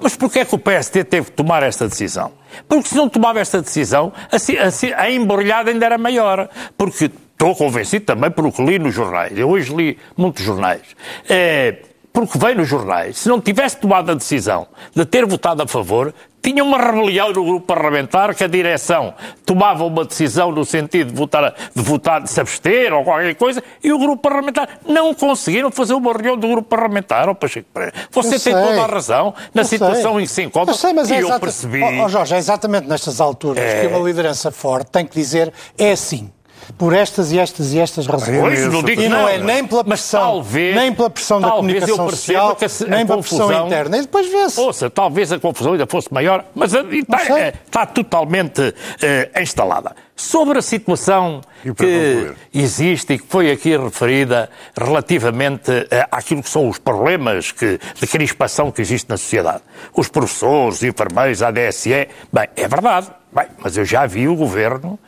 [0.00, 2.32] Mas porquê é que o PSD teve que tomar esta decisão?
[2.68, 6.48] Porque se não tomava esta decisão, assim, assim, a embrulhada ainda era maior.
[6.76, 9.36] Porque estou convencido também pelo que li nos jornais.
[9.38, 10.82] Eu hoje li muitos jornais.
[11.28, 11.76] É,
[12.12, 16.12] porque veio nos jornais, se não tivesse tomado a decisão de ter votado a favor,
[16.42, 19.12] tinha uma rebelião no grupo parlamentar que a direção
[19.44, 23.62] tomava uma decisão no sentido de votar, de votar, de se abster ou qualquer coisa,
[23.82, 27.28] e o grupo parlamentar não conseguiram fazer uma reunião do grupo parlamentar.
[27.28, 28.52] Oh, Pacheco Pereira, você Eu tem sei.
[28.52, 30.22] toda a razão na Eu situação sei.
[30.22, 30.72] em que se encontra.
[30.72, 31.82] Eu sei, mas e é eu exata- percebi.
[31.82, 33.80] Ó, Jorge, é exatamente nestas alturas É.
[33.82, 36.30] que uma liderança forte tem que dizer é assim.
[36.76, 38.38] Por estas e estas e estas razões.
[38.40, 41.40] Pois, não digo e que não, não, é nem pela pressão, talvez- nem pela pressão
[41.40, 43.98] da comunicação social, que a- a nem pela pressão confusão- interna.
[43.98, 44.60] E depois vê-se.
[44.60, 49.94] Ouça, talvez a confusão ainda fosse maior, mas a- está, eh, está totalmente eh, instalada.
[50.14, 52.34] Sobre a situação que concluir?
[52.52, 58.06] existe e que foi aqui referida relativamente eh, àquilo que são os problemas que, de
[58.06, 59.62] crispação que existe na sociedade.
[59.94, 64.34] Os professores, os enfermeiros, a DSE, bem, é verdade, bem, mas eu já vi o
[64.34, 64.98] governo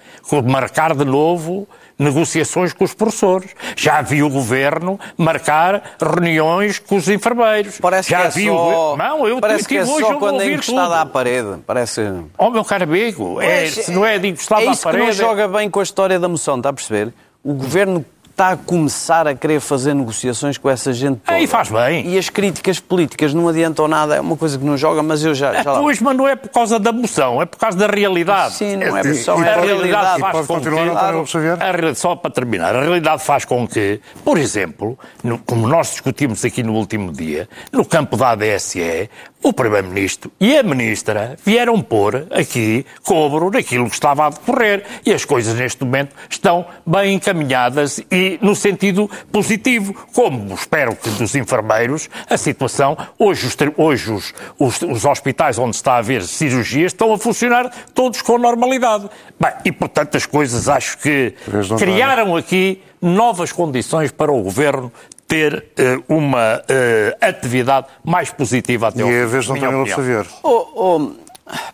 [0.45, 1.67] marcar de novo
[1.99, 3.51] negociações com os professores.
[3.77, 7.79] Já vi o governo marcar reuniões com os enfermeiros.
[7.79, 8.97] Parece já que é vi só, o.
[8.97, 10.95] Não, eu parece que é hoje só quando é encostado tudo.
[10.95, 11.59] à parede.
[11.67, 12.01] Parece...
[12.39, 15.07] Oh, meu caro amigo, é, se não é de encostado é à isso que parede...
[15.07, 17.13] não joga bem com a história da moção, está a perceber?
[17.45, 18.05] O governo
[18.41, 21.37] está a começar a querer fazer negociações com essa gente toda.
[21.37, 22.09] Aí faz bem.
[22.09, 25.35] E as críticas políticas não adiantam nada, é uma coisa que não joga, mas eu
[25.35, 25.55] já...
[25.55, 27.87] É, já lá- pois, mas não é por causa da moção, é por causa da
[27.87, 28.55] realidade.
[28.55, 31.27] Sim, não é Assim, moção, é a realidade e faz com continuar, que...
[31.31, 31.59] Xavier?
[31.61, 36.43] A só para terminar, a realidade faz com que, por exemplo, no- como nós discutimos
[36.43, 39.11] aqui no último dia, no campo da ADSE,
[39.43, 44.85] o Primeiro-Ministro e a Ministra vieram pôr aqui cobro naquilo que estava a decorrer.
[45.05, 49.95] E as coisas neste momento estão bem encaminhadas e no sentido positivo.
[50.15, 55.77] Como espero que dos enfermeiros, a situação, hoje os, hoje os, os, os hospitais onde
[55.77, 59.09] está a haver cirurgias estão a funcionar todos com normalidade.
[59.39, 61.35] Bem, e portanto as coisas acho que
[61.79, 64.93] criaram aqui novas condições para o Governo
[65.27, 69.93] ter eh, uma eh, atividade mais positiva até E ao é a vez António Lopes
[69.93, 70.25] opinião.
[70.25, 70.27] Xavier.
[70.43, 71.13] Oh, oh,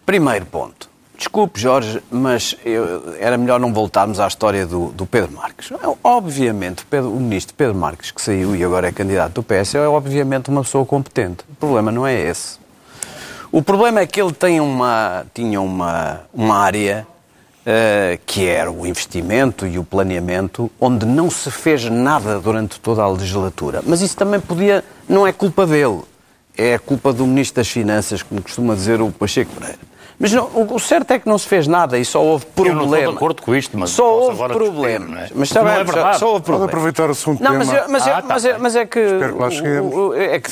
[0.05, 0.91] primeiro ponto.
[1.17, 5.71] Desculpe, Jorge, mas eu- era melhor não voltarmos à história do, do Pedro Marques.
[5.73, 9.75] É, Obviamente, Pedro- o ministro Pedro Marques, que saiu e agora é candidato do PS,
[9.77, 11.39] é obviamente uma pessoa competente.
[11.51, 12.59] O problema não é esse.
[13.51, 17.07] O problema é que ele tem uma, tinha uma, uma área
[17.65, 23.03] eh, que era o investimento e o planeamento, onde não se fez nada durante toda
[23.03, 23.83] a legislatura.
[23.87, 26.03] Mas isso também podia, não é culpa dele,
[26.59, 29.79] é culpa do Ministro das Finanças, como costuma dizer o Pacheco Pereira.
[30.19, 32.71] Mas não, o, certo é que não se fez nada e só houve Eu não
[32.73, 33.11] estou problemas.
[33.11, 35.11] de acordo com isto, mas Só posso houve discutir, problemas.
[35.11, 35.29] não é?
[35.35, 36.19] Mas está Não bem, é verdade.
[36.19, 36.69] só houve Pode problemas.
[36.69, 38.99] aproveitar o segundo Não, mas, é- mas, é, Ah, tá mas, é, mas é que.
[38.99, 40.17] Espero que lá cheguemos.
[40.17, 40.51] é que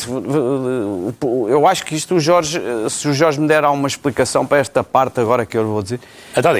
[1.51, 4.85] eu acho que isto, o Jorge, se o Jorge me der uma explicação para esta
[4.85, 6.01] parte agora que eu vou dizer.
[6.37, 6.53] Então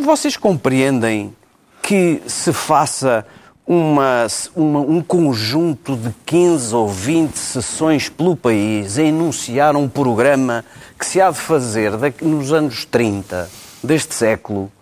[0.00, 1.34] Vocês compreendem
[1.82, 3.26] que se faça
[3.74, 10.64] uma, uma- um conjunto de 15 ou 20 sessões pelo país a enunciar um programa
[10.98, 13.48] que se há de fazer nos anos 30
[13.80, 14.72] deste século,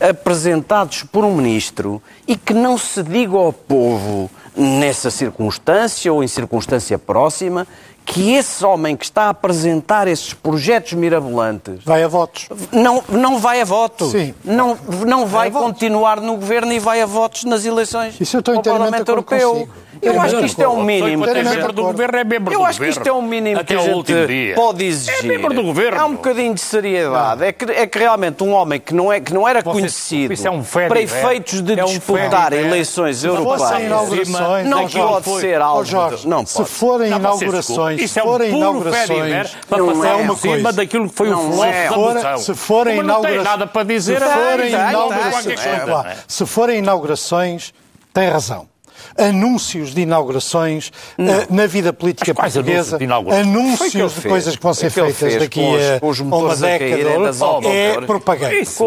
[0.00, 6.28] apresentados por um ministro e que não se diga ao povo nessa circunstância ou em
[6.28, 7.66] circunstância próxima
[8.12, 12.48] que esse homem que está a apresentar esses projetos mirabolantes Vai a votos.
[12.72, 14.10] não, não vai a votos.
[14.10, 14.34] Sim.
[14.44, 15.68] Não, não vai votos.
[15.68, 19.52] continuar no governo e vai a votos nas eleições Isso eu estou ao Parlamento Europeu.
[19.52, 19.70] consigo.
[20.02, 21.26] Eu acho que isto é um mínimo.
[21.26, 23.74] É membro do governo, é membro Eu acho que isto é um mínimo Até que
[23.74, 24.54] a ao gente último dia.
[24.54, 25.24] pode exigir.
[25.24, 26.00] É membro do governo.
[26.00, 27.44] Há um bocadinho de seriedade.
[27.44, 30.34] É que, é que realmente um homem que não, é, que não era Você- conhecido
[30.42, 35.60] é um para efeitos de É um disputar eleições europeias, inaugurações, não Jorge, pode ser
[35.60, 35.84] algo...
[35.84, 38.04] Jorge, não se forem inaugurações, desculpem.
[38.04, 40.72] Isso se é um forem puro inaugurações, Fediver para Não passar é uma cima coisa.
[40.72, 41.88] daquilo que foi o Não flow é.
[41.88, 42.38] da moção.
[42.38, 46.78] se forem Como não tem inaugurações, nada para dizer, se forem tem, inaugurações, se forem
[46.78, 47.74] inaugurações,
[48.12, 48.68] tem razão.
[49.16, 53.46] Anúncios de inaugurações eh, na vida política portuguesa, anúncios de inaugurações?
[53.46, 56.54] Anúncios de coisas que vão ser que feitas daqui os- a, os a uma a
[56.54, 58.54] década das é propaganda.
[58.54, 58.84] Isso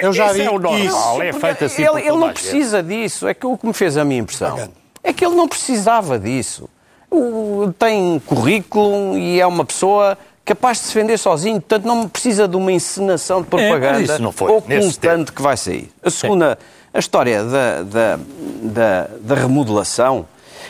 [0.00, 0.78] eu já vi é o normal.
[0.78, 1.22] isso.
[1.22, 3.26] é feito assim ele, ele não a precisa disso.
[3.26, 4.70] É que o que me fez a minha impressão
[5.02, 6.68] é que ele não precisava disso.
[7.16, 12.48] O- tem currículo e é uma pessoa capaz de se defender sozinho, portanto não precisa
[12.48, 15.90] de uma encenação de É, propaganda isso não foi, ou constante que vai sair.
[16.02, 16.58] A segunda,
[16.92, 18.18] a história da, da,
[18.62, 20.26] da, da remodelação.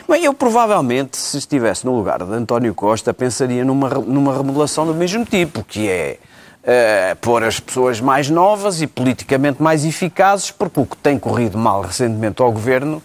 [0.08, 4.94] Bem, eu provavelmente, se estivesse no lugar de António Costa, pensaria numa, numa remodelação do
[4.94, 6.18] mesmo tipo, que é
[6.64, 11.56] eh, pôr as pessoas mais novas e politicamente mais eficazes, porque o que tem corrido
[11.56, 13.02] mal recentemente ao governo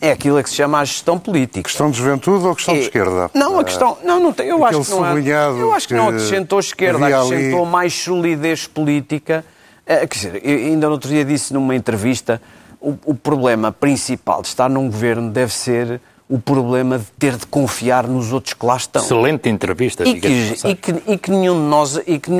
[0.00, 1.62] é aquilo a que se chama a gestão política.
[1.62, 3.30] Questão de juventude ou questão de É- esquerda?
[3.34, 3.98] Não, a questão.
[4.02, 4.46] Não, não tem.
[4.46, 5.60] Eu Aquele acho que não é.
[5.60, 9.44] Eu acho que não que acrescentou esquerda, acrescentou ali- mais solidez política.
[9.86, 12.40] Eh, quer dizer, eu ainda no outro dia disse numa entrevista:
[12.80, 17.44] o, o problema principal de estar num governo deve ser o problema de ter de
[17.46, 19.02] confiar nos outros que lá estão.
[19.02, 20.08] Excelente entrevista.
[20.08, 20.28] E que,
[20.64, 22.00] e que, e que nenhum de nós.
[22.06, 22.30] E que,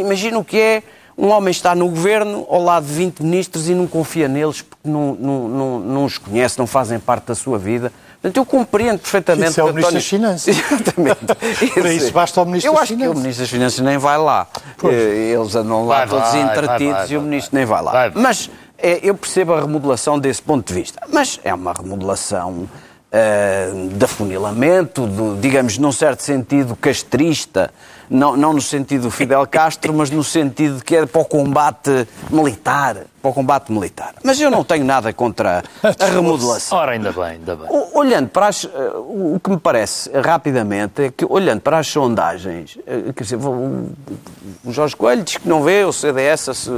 [0.00, 0.82] imagina o que é
[1.16, 4.88] um homem estar no governo ao lado de 20 ministros e não confia neles porque
[4.88, 7.90] não, não, não, não os conhece, não fazem parte da sua vida.
[8.20, 9.50] Portanto, eu compreendo perfeitamente...
[9.50, 10.56] Isso é o Ministro das Finanças.
[10.72, 11.72] Exatamente.
[11.74, 13.06] Para isso basta o Ministro eu das Finanças.
[13.06, 14.46] Eu acho que o Ministro das Finanças nem vai lá.
[14.76, 14.94] Pois.
[14.94, 18.12] Eles andam lá vai, todos vai, entretidos vai, e o Ministro nem vai lá.
[18.14, 21.00] Mas é, eu percebo a remodelação desse ponto de vista.
[21.10, 22.68] Mas é uma remodelação
[23.16, 27.72] uh, de afunilamento, de, digamos, num certo sentido castrista,
[28.08, 33.06] não, não no sentido Fidel Castro, mas no sentido que é para o combate militar
[33.26, 34.14] para o combate militar.
[34.22, 36.78] Mas eu não tenho nada contra a remodelação.
[36.78, 37.66] Ora, ainda bem, ainda bem.
[37.92, 42.78] Olhando para as, eh, o que me parece rapidamente é que, olhando para as sondagens,
[42.86, 46.70] eh, quer dizer, o Jorge Coelho diz que não vê o CDS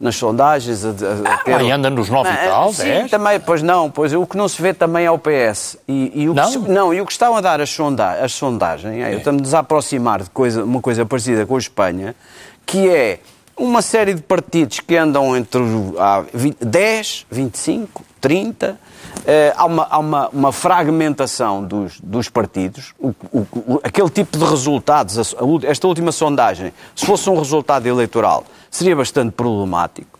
[0.00, 0.84] nas sondagens.
[0.84, 1.54] A, a, a ter...
[1.54, 3.08] ah, anda nos 9 e tal, Sim, é?
[3.08, 5.76] também, pois não, pois o que não se vê também é o PS.
[5.86, 6.50] E, e o não?
[6.50, 9.16] Que, não, e o que estão a dar as, sonda, as sondagens, é, é.
[9.16, 12.14] estamos a aproximar de coisa, uma coisa parecida com a Espanha,
[12.66, 13.20] que é
[13.62, 15.60] uma série de partidos que andam entre
[15.96, 18.78] ah, 20, 10, 25, 30.
[19.24, 22.92] Eh, há uma, há uma, uma fragmentação dos, dos partidos.
[22.98, 27.86] O, o, aquele tipo de resultados, a, a, esta última sondagem, se fosse um resultado
[27.86, 30.18] eleitoral, seria bastante problemático.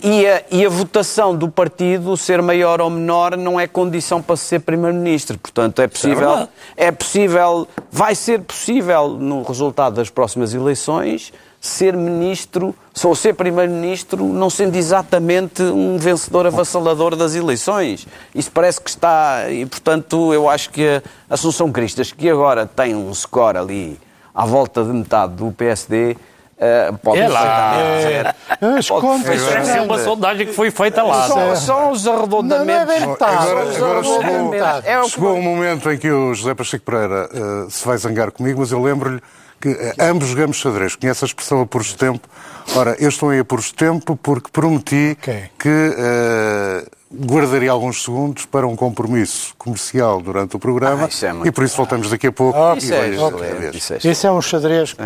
[0.00, 4.36] E a, e a, votação do partido, ser maior ou menor, não é condição para
[4.36, 5.38] ser Primeiro-Ministro.
[5.38, 11.32] Portanto, é possível, é, é possível, vai ser possível, no resultado das próximas eleições,
[11.66, 18.06] ser ministro, ou ser primeiro-ministro, não sendo exatamente um vencedor avassalador das eleições.
[18.34, 19.50] Isso parece que está.
[19.50, 23.98] E, portanto, eu acho que a Assunção Cristas, que agora tem um score ali
[24.34, 26.16] à volta de metade do PSD.
[26.56, 27.76] Uh, eh, pode é lá.
[27.76, 28.34] É,
[28.78, 29.68] as contas.
[29.68, 31.28] é uma sondagem que foi feita lá.
[31.28, 32.94] São, são os arredondamentos.
[32.98, 33.36] Não, não é.
[33.36, 37.86] Agora, agora chegou, é chegou o momento em que o José Pacheco Pereira uh, se
[37.86, 39.20] vai zangar comigo, mas eu lembro-lhe
[39.60, 40.96] que eh, ambos jogamos xadrez.
[40.96, 42.28] Conhece a expressão apuros de tempo?
[42.74, 45.44] Ora, eu estou em apuros de tempo porque prometi okay.
[45.58, 51.52] que uh, guardaria alguns segundos para um compromisso comercial durante o programa ah, é e
[51.52, 52.58] por isso voltamos daqui a pouco.
[52.58, 54.92] Oh, isso, é, isso, é, isso é um xadrez.
[54.92, 55.02] Que...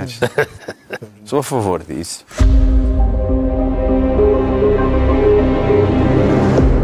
[1.24, 2.24] Sou a favor disso.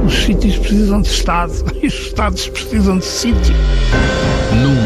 [0.06, 1.52] Os sítios precisam de Estado
[1.82, 3.54] e os Estados precisam de sítio.
[4.52, 4.85] Num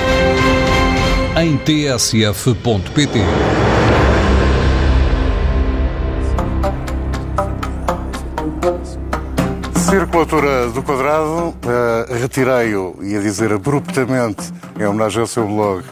[1.41, 3.19] em tsf.pt.
[9.75, 11.55] Circulatura do Quadrado, uh,
[12.13, 15.83] retirei-o, ia dizer abruptamente, em homenagem ao seu blog,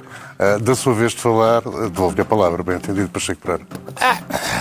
[0.62, 3.66] da sua vez de falar, uh, devolvo-lhe a palavra, bem entendido, Pacheco Pereira.
[4.00, 4.18] Ah,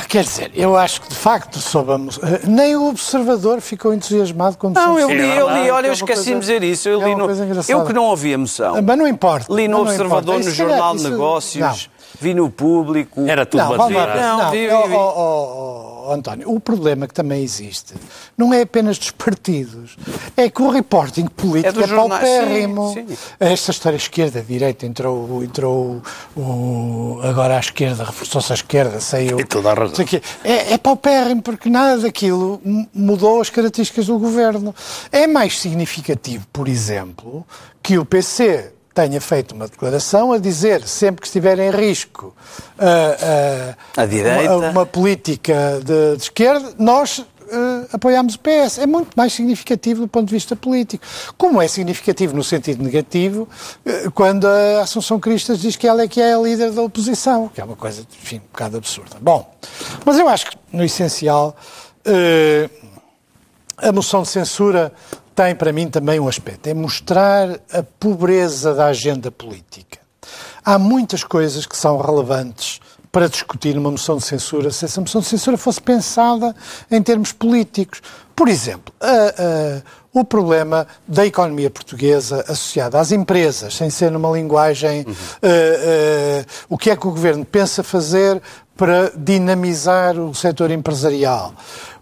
[0.08, 2.18] quer dizer, eu acho que de facto soubamos.
[2.44, 6.40] Nem o observador ficou entusiasmado quando Não, eu li, eu li, olha, eu esqueci de
[6.40, 6.88] dizer isso.
[6.88, 7.28] Eu, é li no,
[7.68, 8.82] eu que não ouvi a moção.
[8.82, 9.52] Mas não importa.
[9.52, 11.60] Li no Observador, no Jornal de Negócios.
[11.60, 13.20] Não vi no público.
[13.26, 13.90] Era tudo não.
[13.90, 15.97] Não, não, vi, vi, vi.
[16.08, 17.92] Oh, António, o problema que também existe
[18.34, 19.94] não é apenas dos partidos,
[20.34, 22.94] é que o reporting político é, é paupérrimo.
[22.94, 23.16] Sim, sim.
[23.38, 26.00] Esta história esquerda-direita entrou, entrou
[26.34, 29.38] o, agora à esquerda, reforçou-se à esquerda, saiu.
[29.38, 30.06] E toda a razão.
[30.42, 32.58] É, é paupérrimo porque nada daquilo
[32.94, 34.74] mudou as características do governo.
[35.12, 37.46] É mais significativo, por exemplo,
[37.82, 42.34] que o PC tenha feito uma declaração a dizer, sempre que estiver em risco
[42.78, 44.56] uh, uh.
[44.56, 47.24] Uma, uma política de, de, esquerda, nós uh,
[47.92, 48.78] apoiamos o PS.
[48.78, 51.06] É muito mais significativo do ponto de vista político.
[51.36, 53.48] Como é significativo no sentido negativo,
[53.86, 57.48] uh, quando a Assunção Cristas diz que ela é que é a líder da oposição,
[57.54, 59.16] que é uma coisa, enfim, um bocado absurda.
[59.20, 59.48] Bom,
[60.04, 61.56] mas eu acho que, no essencial,
[62.04, 62.88] uh,
[63.76, 64.92] a moção de censura
[65.38, 70.00] tem para mim também um aspecto, é mostrar a pobreza da agenda política.
[70.64, 72.80] Há muitas coisas que são relevantes
[73.12, 76.56] para discutir numa moção de censura se essa moção de censura fosse pensada
[76.90, 78.02] em termos políticos.
[78.34, 79.82] Por exemplo, a, a,
[80.12, 85.04] o problema da economia portuguesa associada às empresas, sem ser numa linguagem.
[85.06, 85.12] Uhum.
[85.12, 88.42] Uh, uh, o que é que o governo pensa fazer
[88.76, 91.54] para dinamizar o setor empresarial?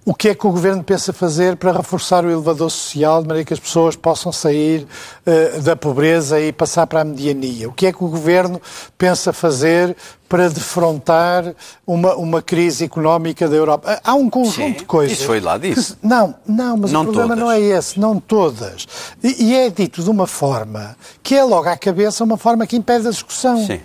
[0.09, 3.45] O que é que o Governo pensa fazer para reforçar o elevador social, de maneira
[3.45, 4.87] que as pessoas possam sair
[5.27, 7.69] uh, da pobreza e passar para a mediania?
[7.69, 8.63] O que é que o Governo
[8.97, 9.97] pensa fazer
[10.29, 11.53] para defrontar
[11.85, 14.01] uma, uma crise económica da Europa?
[14.05, 15.19] Há um conjunto Sim, de coisas.
[15.19, 15.97] isso foi lá disso.
[16.01, 17.43] que- não, não, mas Não o problema todas.
[17.45, 18.87] não é esse, não todas.
[19.25, 22.77] E, e é dito de uma forma que é logo à cabeça uma forma que
[22.77, 23.67] impede a discussão.
[23.67, 23.81] Sim.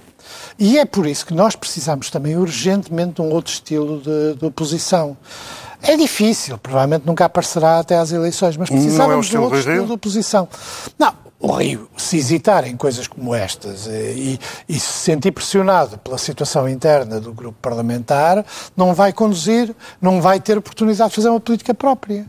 [0.59, 4.45] E é por isso que nós precisamos também urgentemente de um outro estilo de, de
[4.45, 5.17] oposição.
[5.84, 9.59] É difícil, provavelmente nunca aparecerá até às eleições, mas é o precisamos de um outro
[9.59, 10.47] estilo de oposição.
[10.97, 15.97] Não, o Rio, se hesitar em coisas como estas eh, e, e se sentir pressionado
[15.97, 18.45] pela situação interna do grupo parlamentar,
[18.77, 22.25] não vai conduzir, não vai ter oportunidade de fazer uma política própria.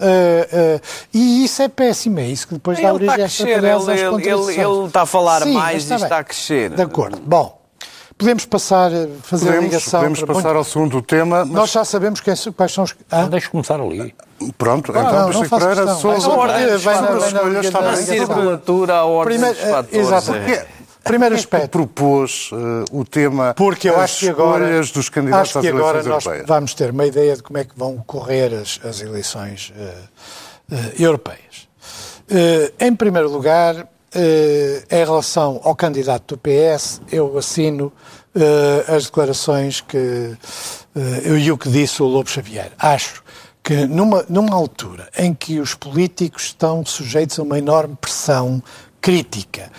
[0.00, 0.80] Eh, eh,
[1.12, 3.66] e isso é péssimo, é isso que depois dá Ele origem está a esta ele-
[3.66, 5.96] ele- ele- ele está a falar Sim, mais e bem.
[5.96, 6.70] está a crescer.
[6.70, 7.18] De acordo.
[7.24, 7.60] Bom,
[8.18, 10.00] podemos passar, a fazer a Podemos, ligação.
[10.00, 12.94] podemos para passar ao segundo tema, mas Nós já sabemos quem- quais são os.
[13.10, 13.24] Ah?
[13.24, 14.14] Deixa começar ali.
[14.58, 17.00] pronto, Ah, então não, não Pacheco faço Pereira, sobre, Essa ordem vai na- sobre vai
[17.00, 17.98] as na- escolhas na- está na- bem.
[17.98, 20.06] A circulatura, a ordem Primeiro, dos fatores.
[20.06, 20.34] exato.
[20.34, 20.66] é.
[21.04, 21.68] Primeiro é que aspecto.
[21.70, 25.68] propôs eh, o tema Porque eu acho que agora, escolhas dos candidatos acho às que
[25.70, 26.46] agora nós europeias?
[26.48, 29.94] vamos ter uma ideia de como é que vão correr as, as eleições eh,
[30.72, 31.68] eh, europeias.
[32.28, 33.86] Eh, em primeiro lugar, eh,
[34.90, 37.92] em relação ao candidato do PS, eu assino
[38.38, 42.70] eh, as declarações que eh, eu e o que disse o Lobo Xavier.
[42.78, 43.24] Acho
[43.64, 48.62] que numa, numa altura em que os políticos estão sujeitos a uma enorme pressão
[49.00, 49.72] crítica,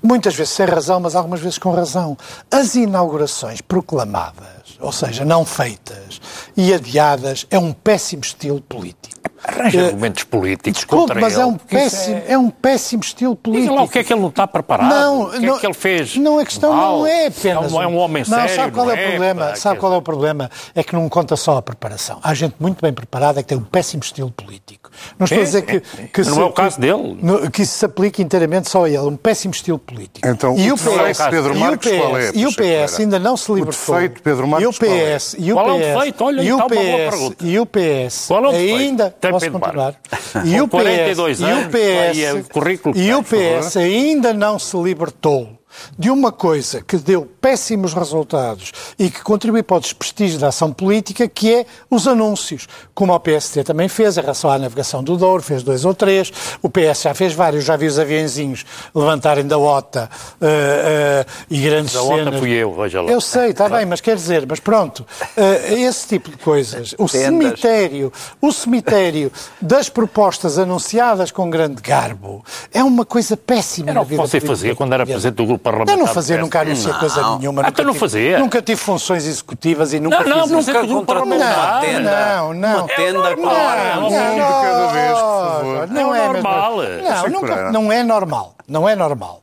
[0.00, 2.16] muitas vezes sem razão, mas algumas vezes com razão,
[2.48, 6.20] as inaugurações proclamadas, ou seja, não feitas
[6.56, 9.13] e adiadas, é um péssimo estilo político.
[9.46, 11.42] Arranja Eh, argumentos políticos Desculpe, contra mas ele.
[11.42, 12.38] é um, péssimo, é...
[12.38, 13.68] um péssimo estilo político.
[13.68, 14.88] Diga lá o que é que ele não está preparado.
[14.88, 16.16] Não, o que é não- que ele fez?
[16.16, 16.98] Não, a questão mal?
[17.00, 17.72] não é apenas.
[17.72, 18.54] É um, é um homem não, sério.
[18.56, 19.46] sabe qual não é o problema?
[19.46, 20.50] pá, sabe qual é o problema?
[20.74, 22.18] É que não conta só a preparação.
[22.22, 24.83] Há gente muito bem preparada que tem um péssimo estilo político.
[25.18, 25.80] Não estou É, a dizer que, é,
[26.12, 27.18] que não se- é o caso que- dele.
[27.20, 28.98] no- que isso se aplique inteiramente só a ele.
[28.98, 30.26] Um péssimo estilo político.
[30.26, 32.46] Então, e o o defeito PS, de Pedro e o Marques PS, qual é, E
[32.46, 33.94] o PS ainda não se O libertou.
[33.94, 35.14] defeito de Pedro Marques e o qual é?
[35.14, 36.24] PS, e o Qual é o PS, defeito?
[36.24, 37.36] Olha, e o está uma boa PS, pergunta.
[37.44, 38.76] e o PS Qual é o defeito?
[38.76, 39.84] ainda Tem posso Pedro continuar.
[39.84, 40.52] Marques.
[40.52, 43.22] E o 42 PS, e o anos, aí é o PS, currículo que e o.
[43.22, 45.48] PS ainda não se libertou
[45.98, 50.72] de uma coisa que deu péssimos resultados e que contribui para o desprestígio da ação
[50.72, 52.66] política, que é os anúncios.
[52.94, 56.32] Como o PST também fez, em relação à navegação do Douro, fez dois ou três.
[56.62, 58.64] O PS já fez vários, já vi os aviãozinhos
[58.94, 60.08] levantarem da OTA
[60.40, 62.40] eh, eh, e grandes Da OTA cenas.
[62.40, 63.10] fui eu, veja lá.
[63.10, 65.06] Eu sei, está bem, mas quer dizer, mas pronto,
[65.36, 66.92] eh, esse tipo de coisas.
[66.94, 67.10] O Tendas.
[67.10, 74.06] cemitério, o cemitério das propostas anunciadas com grande garbo é uma coisa péssima Era o
[74.06, 75.94] que você fazia quando era presidente do grupo parlamentar.
[75.94, 77.62] Eu não do fazia, nunca anunciei coisa nenhuma.
[77.62, 78.38] Ah, nunca então não tive- fazia?
[78.38, 81.70] Nunca tive funções executivas e nunca Não, não, fiz não grupo contratou parlamentar.
[81.72, 82.36] uma tenda.
[82.36, 82.78] Não, não.
[82.78, 84.04] Uma tenda É com normal.
[84.04, 85.88] Um de cada vez, por favor.
[85.88, 86.76] Não É é normal.
[86.76, 88.54] Não, nunca, não é normal.
[88.68, 89.40] Não é normal.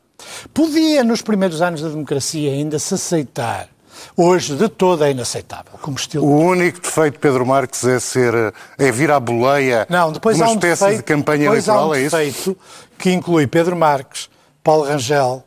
[0.54, 3.68] Podia, nos primeiros anos da democracia, ainda se aceitar.
[4.18, 6.26] Hoje, de todo, é inaceitável como estilo.
[6.26, 8.34] O único defeito de Pedro Marques é ser
[8.78, 11.80] é vir à boleia Não, depois de uma há um espécie defeito, de campanha eleitoral,
[11.84, 12.18] há um é isso?
[12.18, 12.58] defeito
[12.98, 14.28] que inclui Pedro Marques,
[14.64, 15.44] Paulo Rangel,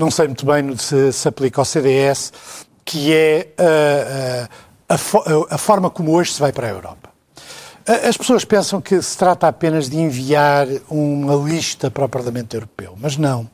[0.00, 2.32] não sei muito bem se se aplica ao CDS,
[2.84, 4.48] que é ah,
[4.88, 7.10] ah, a, fo- a forma como hoje se vai para a Europa.
[7.86, 12.54] A- As pessoas pensam que se trata apenas de enviar uma lista para o Parlamento
[12.56, 13.48] Europeu, mas não.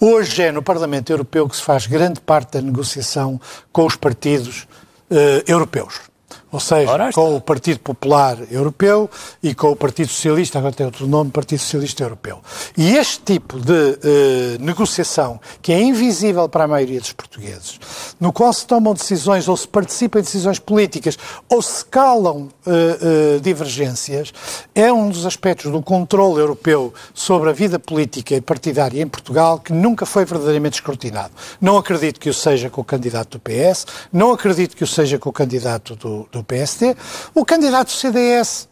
[0.00, 3.40] Hoje é no Parlamento Europeu que se faz grande parte da negociação
[3.72, 4.66] com os partidos
[5.10, 6.07] eh, europeus.
[6.50, 9.10] Ou seja, com o Partido Popular Europeu
[9.42, 12.40] e com o Partido Socialista, agora tem outro nome, Partido Socialista Europeu.
[12.76, 17.78] E este tipo de eh, negociação, que é invisível para a maioria dos portugueses,
[18.18, 21.18] no qual se tomam decisões ou se participa em decisões políticas
[21.50, 24.32] ou se calam eh, eh, divergências,
[24.74, 29.58] é um dos aspectos do controle europeu sobre a vida política e partidária em Portugal
[29.58, 31.32] que nunca foi verdadeiramente escrutinado.
[31.60, 35.18] Não acredito que o seja com o candidato do PS, não acredito que o seja
[35.18, 36.96] com o candidato do, do PST.
[37.34, 38.68] O candidato do CDS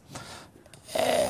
[0.95, 1.29] é,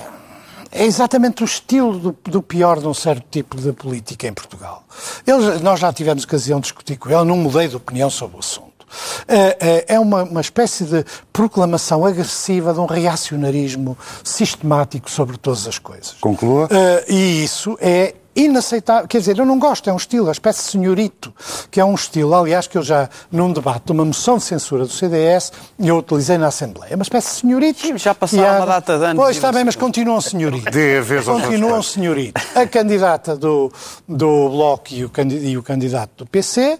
[0.71, 4.85] é exatamente o estilo do, do pior de um certo tipo de política em Portugal.
[5.27, 8.41] Ele- nós já tivemos ocasião de discutir com ele, não mudei de opinião sobre o
[8.41, 8.67] assunto.
[9.27, 9.57] É,
[9.89, 15.79] é- é uma, uma espécie de proclamação agressiva de um reacionarismo sistemático sobre todas as
[15.79, 16.15] coisas.
[16.21, 16.67] Conclua.
[16.67, 19.09] Uh, e isso é inaceitável.
[19.09, 21.33] Quer dizer, eu não gosto, é um estilo, a espécie de senhorito,
[21.71, 24.85] que é um estilo, aliás, que eu já, num debate de uma moção de censura
[24.85, 26.93] do CDS, eu utilizei na Assembleia.
[26.93, 27.81] É uma espécie de senhorito.
[27.81, 30.71] Sim, já passaram há- uma data de anos Pois está bem, mas continuam senhorito.
[30.71, 32.41] Dê a vez Continuam senhorito.
[32.55, 33.73] A candidata do,
[34.07, 35.11] do Bloco e o,
[35.43, 36.79] e o candidato do PC,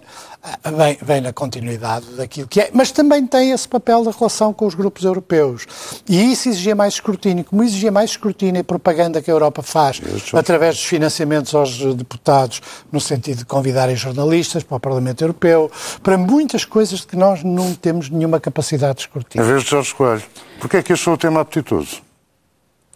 [0.63, 4.65] vem, vem na continuidade daquilo que é, mas também tem esse papel da relação com
[4.65, 5.65] os grupos europeus.
[6.07, 7.43] E isso exigia mais escrutínio.
[7.43, 10.01] Como exigia mais escrutínio e propaganda que a Europa faz
[10.33, 15.71] através dos financiamentos aos deputados, no sentido de convidarem jornalistas para o Parlamento Europeu,
[16.01, 19.45] para muitas coisas que nós não temos nenhuma capacidade de escrutínio.
[19.45, 20.23] Em vez de Jorge Coelho,
[20.59, 22.06] porquê é que achou o tema apetitoso?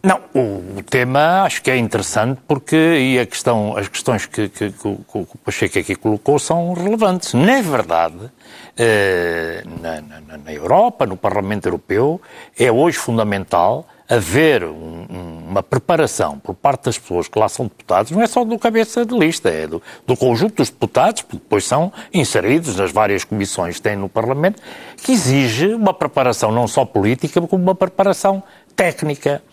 [0.04, 4.72] Não, o, tema acho que é interessante porque e a questão, as questões que, que,
[4.72, 7.36] que, que o Pacheco aqui colocou são relevantes.
[7.36, 8.32] Na verdade,
[8.76, 12.20] eh, na, na, na, Europa, no Parlamento Europeu,
[12.58, 15.06] é hoje fundamental haver um,
[15.48, 19.06] uma preparação por parte das pessoas que lá são deputados, não é só do cabeça
[19.06, 23.78] de lista, é do, do conjunto dos deputados, que depois são inseridos nas várias comissões
[23.78, 24.62] que têm no Parlamento,
[24.98, 28.44] que exige uma preparação não só política, como uma preparação
[28.82, 29.44] técnica.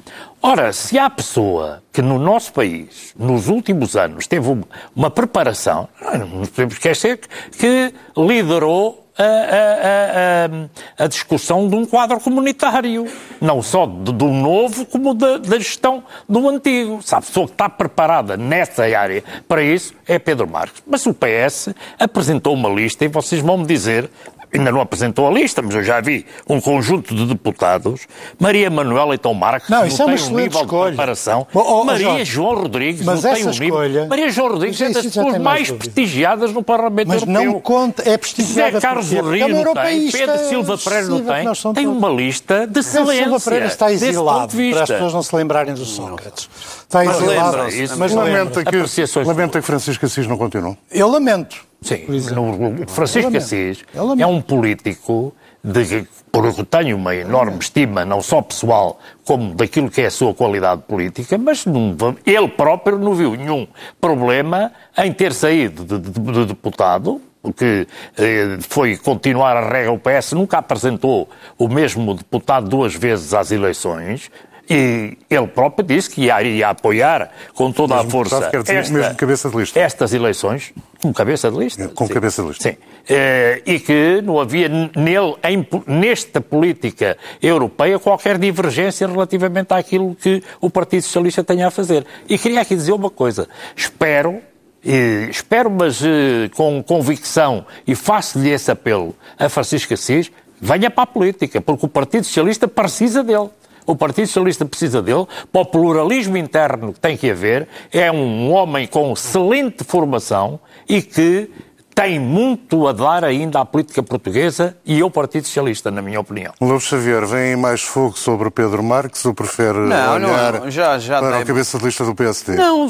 [0.41, 4.49] Ora, se há pessoa que no nosso país, nos últimos anos, teve
[4.97, 5.87] uma preparação,
[6.19, 7.21] não nos podemos esquecer
[7.59, 13.07] que liderou a, a, a, a, discussão de um quadro comunitário,
[13.39, 17.03] não só do, novo, como da, da, gestão do antigo.
[17.03, 20.83] Sabe, a pessoa que está preparada nessa área para isso é Pedro Marques.
[20.87, 24.09] Mas o PS apresentou uma lista e vocês vão me dizer
[24.53, 28.07] ainda não apresentou a lista, mas eu já vi um conjunto de deputados,
[28.39, 30.91] Maria Manuela e Tom Marques, não, não isso é tem um nível escolha.
[30.91, 31.47] de preparação.
[31.53, 33.67] Oh, oh, Maria Jorge, João Rodrigues mas não tem um nível.
[33.67, 37.43] Escolha, Maria João Rodrigues é das pessoas mais, prestigiadas no Parlamento mas Europeu.
[37.43, 41.25] Mas não conta, é prestigiada José Carlos porque Rio não tem, Pedro Silva Pereira não
[41.25, 41.75] tem.
[41.75, 43.25] Tem uma lista de excelência.
[43.25, 46.49] Silva Pereira está exilado, para as pessoas não se lembrarem do Sócrates.
[46.83, 47.59] Está exilado.
[47.99, 50.77] Mas lamenta que, lamenta que Francisco Assis não continue.
[50.91, 51.68] Eu lamento.
[51.81, 53.85] Sim, no, Francisco Assis
[54.19, 59.91] é um político de, por que tenho uma enorme estima, não só pessoal, como daquilo
[59.91, 63.67] que é a sua qualidade política, mas não, ele próprio não viu nenhum
[64.01, 69.99] problema em ter saído de, de, de deputado, porque eh, foi continuar a regra, o
[69.99, 74.31] PS nunca apresentou o mesmo deputado duas vezes às eleições,
[74.69, 79.15] e ele próprio disse que ia, ia apoiar com toda mesmo a força esta, mesmo
[79.15, 79.81] cabeça de lista.
[79.81, 81.89] estas eleições, com cabeça de lista.
[81.89, 82.13] Com sim.
[82.13, 82.71] cabeça de lista.
[82.71, 82.77] Sim.
[82.77, 90.43] Uh, e que não havia nele, em, nesta política europeia, qualquer divergência relativamente àquilo que
[90.61, 92.05] o Partido Socialista tenha a fazer.
[92.29, 93.49] E queria aqui dizer uma coisa.
[93.75, 94.43] Espero
[94.85, 101.05] e espero, mas eh, com convicção, e faço-lhe esse apelo a Francisco Assis, venha para
[101.05, 103.51] a política, porque o Partido Socialista precisa dele.
[103.89, 107.67] O Partido Socialista precisa dele para o pluralismo interno que tem que haver.
[107.91, 111.51] É um homem com excelente formação e que
[111.95, 116.53] tem muito a dar ainda à política portuguesa e ao Partido Socialista, na minha opinião.
[116.61, 120.99] Lobo Xavier, vem mais fogo sobre o Pedro Marques ou prefere não, olhar não, já,
[120.99, 121.41] já para tem...
[121.41, 122.57] a cabeça de lista do PSD?
[122.57, 122.87] Não,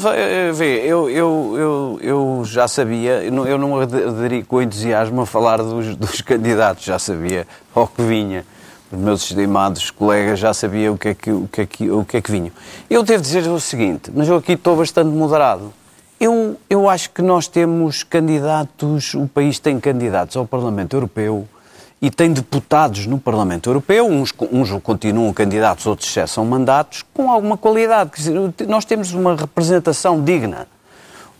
[0.53, 5.94] vê, eu, eu, eu, eu já sabia, eu não aderi com entusiasmo a falar dos,
[5.94, 8.44] dos candidatos, já sabia ao que vinha
[8.91, 12.05] os meus estimados colegas já sabiam o que é que, o que, é que, o
[12.05, 12.51] que, é que vinham.
[12.89, 15.72] Eu devo dizer o seguinte, mas eu aqui estou bastante moderado.
[16.18, 21.47] Eu, eu acho que nós temos candidatos, o país tem candidatos ao Parlamento Europeu
[22.01, 27.57] e tem deputados no Parlamento Europeu, uns, uns continuam candidatos, outros cessam mandatos, com alguma
[27.57, 28.11] qualidade.
[28.11, 30.66] Quer dizer, nós temos uma representação digna.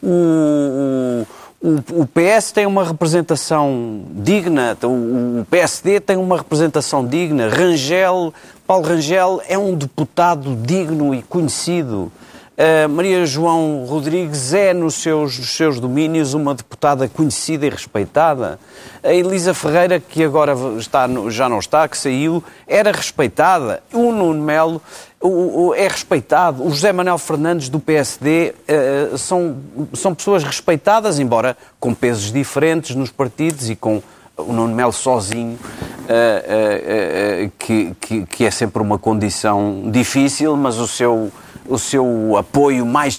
[0.03, 1.27] O,
[1.61, 8.33] o, PS tem uma representação digna, o, PSD tem uma representação digna, Rangel,
[8.67, 12.13] Paulo Rangel é um deputado digno e conhecido.
[12.59, 18.59] Uh, Maria João Rodrigues é, nos seus, nos seus domínios, uma deputada conhecida e respeitada.
[19.01, 23.81] A Elisa Ferreira, que agora está, já não está, que saiu, era respeitada.
[23.93, 24.83] O Nuno Melo
[25.21, 26.67] o, o, é respeitado.
[26.67, 29.57] O José Manuel Fernandes, do PSD, uh, eh, são,
[29.95, 34.03] são pessoas respeitadas, embora com pesos diferentes nos partidos e com
[34.37, 40.89] o Nuno Melo sozinho, uh, que, que, que é sempre uma condição difícil, mas o
[40.89, 41.31] seu
[41.69, 43.17] o seu apoio mais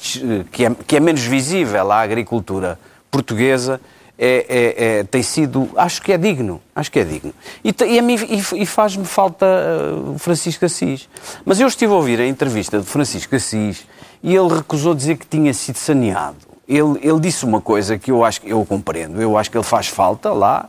[0.52, 2.80] que é, que é menos visível à agricultura
[3.12, 3.80] portuguesa
[4.22, 7.34] é, é, é, tem sido, acho que é digno, acho que é digno.
[7.64, 11.08] E, e, e, e faz-me falta uh, Francisco Assis.
[11.46, 13.88] Mas eu estive a ouvir a entrevista de Francisco Assis
[14.22, 16.36] e ele recusou dizer que tinha sido saneado.
[16.68, 19.64] Ele, ele disse uma coisa que eu acho que eu compreendo, eu acho que ele
[19.64, 20.68] faz falta lá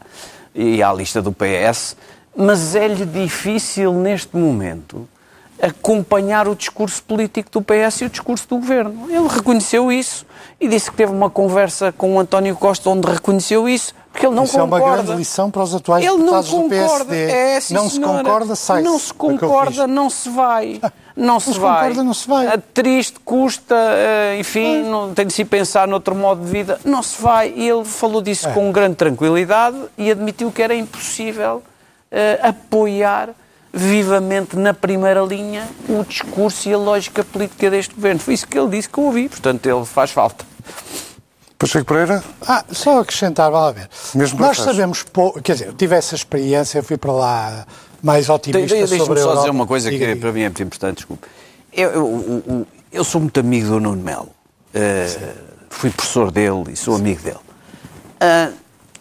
[0.55, 1.97] e à lista do PS,
[2.37, 5.09] mas é-lhe difícil neste momento
[5.63, 9.07] acompanhar o discurso político do PS e o discurso do governo.
[9.11, 10.27] Ele reconheceu isso
[10.61, 14.35] e disse que teve uma conversa com o António Costa onde reconheceu isso, Porque ele
[14.35, 15.03] não Isso é uma concorda.
[15.05, 17.05] grande lição para os atuais Ele não deputados do concorda.
[17.05, 17.31] PSD.
[17.31, 18.19] É, sim, não se senhora.
[18.25, 20.81] concorda, sai Não se concorda, não se vai.
[21.17, 21.81] Não se se vai.
[21.81, 22.47] concorda, não se vai.
[22.47, 26.81] Ah, Triste, custa, ah, enfim, não tem de se pensar noutro modo de vida.
[26.83, 27.53] Não se vai.
[27.55, 28.53] E ele falou disso É.
[28.53, 31.63] com grande tranquilidade e admitiu que era impossível
[32.11, 33.31] ah, apoiar
[33.73, 38.21] vivamente na primeira linha o discurso e a lógica política deste governo.
[38.21, 39.29] Foi isso que ele disse que eu ouvi.
[39.29, 40.45] Portanto, ele faz falta.
[41.59, 43.89] Pacheco Pereira, Ah, só acrescentar, vamos lá ver.
[44.14, 47.66] Mesmo Nós sabemos pouco, quer dizer, eu tive essa experiência, eu fui para lá
[48.03, 49.37] mais De- otimista de- sobre Deixa-me a só Europa.
[49.41, 50.21] dizer uma coisa Diga, que diga.
[50.23, 51.29] para mim é muito importante, desculpe.
[51.73, 54.31] Eu, eu- eu- eu sou muito amigo do Nuno Melo.
[54.73, 55.35] Eh,
[55.68, 57.37] fui professor dele e sou amigo dele.
[58.18, 58.51] Ah,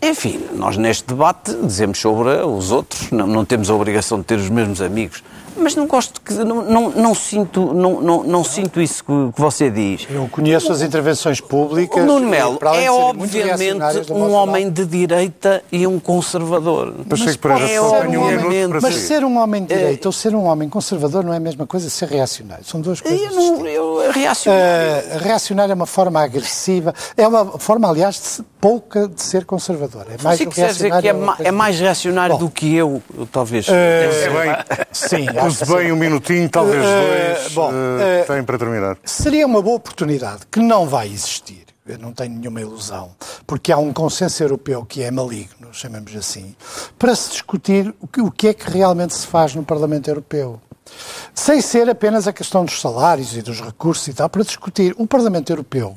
[0.01, 4.37] enfim, nós neste debate dizemos sobre os outros, não, não temos a obrigação de ter
[4.39, 5.23] os mesmos amigos.
[5.57, 6.33] Mas não gosto que.
[6.33, 10.07] Não, não, não sinto, não, não, não sinto isso que, que você diz.
[10.09, 12.01] Eu conheço as intervenções públicas.
[12.01, 16.93] O Nuno Melo para é obviamente um homem de direita e um conservador.
[17.09, 20.33] Pacheco Pereira, é só tenho um para Mas ser um homem de direita ou ser
[20.33, 22.63] um homem conservador não é a mesma coisa ser reacionário.
[22.63, 24.57] São duas coisas Eu, não, eu reaciono.
[24.57, 29.45] Uh, reacionário é uma forma agressiva, é uma forma, aliás, de se- pouca de ser
[29.45, 30.05] conservador.
[30.09, 32.45] É mais Você quiser dizer que é, ma- é mais reacionário Bom.
[32.45, 33.01] do que eu,
[33.31, 33.67] talvez.
[33.69, 35.75] É bem, Sim, acho use sim.
[35.75, 38.97] bem um minutinho, talvez Eh, dois, bom, eh, tem para terminar.
[39.03, 43.11] Seria uma boa oportunidade, que não vai existir, eu não tenho nenhuma ilusão,
[43.47, 46.53] porque há um consenso europeu que é maligno, chamemos assim,
[46.97, 50.59] para se discutir o que, o que é que realmente se faz no Parlamento Europeu.
[51.35, 54.93] Sem ser apenas a questão dos salários e dos recursos e tal, para discutir.
[54.97, 55.95] O Parlamento Europeu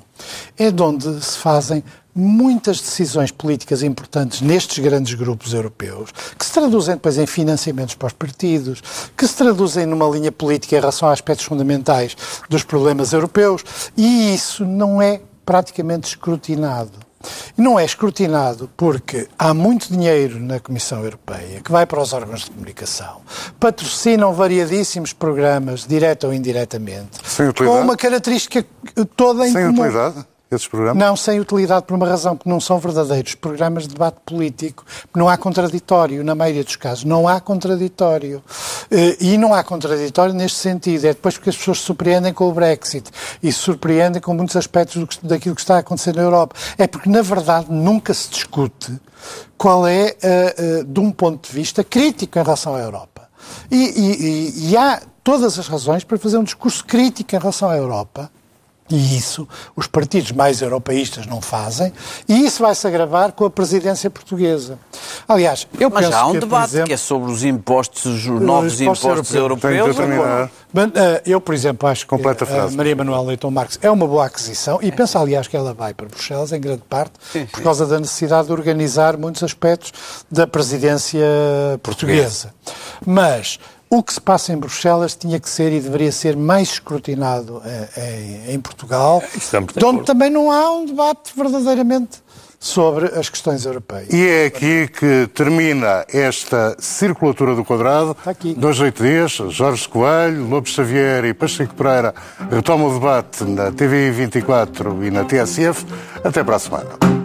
[0.58, 1.82] é de onde se fazem
[2.14, 8.08] muitas decisões políticas importantes nestes grandes grupos europeus, que se traduzem depois em financiamentos para
[8.08, 8.82] os partidos,
[9.16, 12.16] que se traduzem numa linha política em relação a aspectos fundamentais
[12.48, 13.64] dos problemas europeus,
[13.96, 16.92] e isso não é praticamente escrutinado.
[17.56, 22.12] E não é escrutinado porque há muito dinheiro na Comissão Europeia que vai para os
[22.12, 23.20] órgãos de comunicação,
[23.60, 27.20] patrocinam variadíssimos programas, direta ou indiretamente,
[27.56, 28.66] com uma característica
[29.16, 29.82] toda em Sem comum.
[29.82, 31.02] utilidade, esses programas?
[31.02, 34.84] Não, sem utilidade por uma razão que não são verdadeiros programas de debate político.
[35.14, 37.04] Não há contraditório, na maioria dos casos.
[37.04, 38.42] Não há contraditório.
[38.90, 41.04] Eh, E não há contraditório neste sentido.
[41.06, 43.10] É depois porque as pessoas se surpreendem com o Brexit
[43.42, 46.54] e se surpreendem com muitos aspectos que- daquilo que está a acontecer na Europa.
[46.76, 48.98] É porque, na verdade, nunca se discute
[49.56, 53.28] qual é, eh, eh, de um ponto de vista, crítico em relação à Europa.
[53.70, 57.76] E- e- e há todas as razões para fazer um discurso crítico em relação à
[57.76, 58.30] Europa.
[58.92, 61.90] E isso os partidos mais europeístas não fazem,
[62.28, 64.78] e isso vai se agravar com a presidência portuguesa.
[65.26, 68.26] Aliás, eu Mas penso há um que, debate exemplo, que é sobre os impostos, os
[68.26, 69.98] novos impostos impostos europeus.
[69.98, 70.50] europeus.
[70.94, 72.76] Eh, eu, por exemplo, acho que a frase.
[72.76, 76.06] Maria Manuela Leitão Marques é uma boa aquisição e penso, aliás, que ela vai para
[76.06, 77.12] Bruxelas, em grande parte,
[77.50, 79.92] por causa da necessidade de organizar muitos aspectos
[80.30, 81.26] da presidência
[81.82, 82.52] portuguesa.
[83.06, 83.58] Mas
[83.92, 88.46] o que se passa em Bruxelas tinha que ser e deveria ser mais escrutinado eh,
[88.48, 92.22] em, em Portugal, Estamos de de onde também não há um debate verdadeiramente
[92.58, 94.08] sobre as questões europeias.
[94.10, 98.12] E é aqui que termina esta circulatura do quadrado.
[98.12, 98.54] Está aqui.
[98.54, 102.14] Dois, oito dias, Jorge Coelho, Lopes Xavier e Pacheco Pereira
[102.50, 105.84] retomam o debate na TV 24 e na TSF.
[106.24, 107.21] Até para a semana.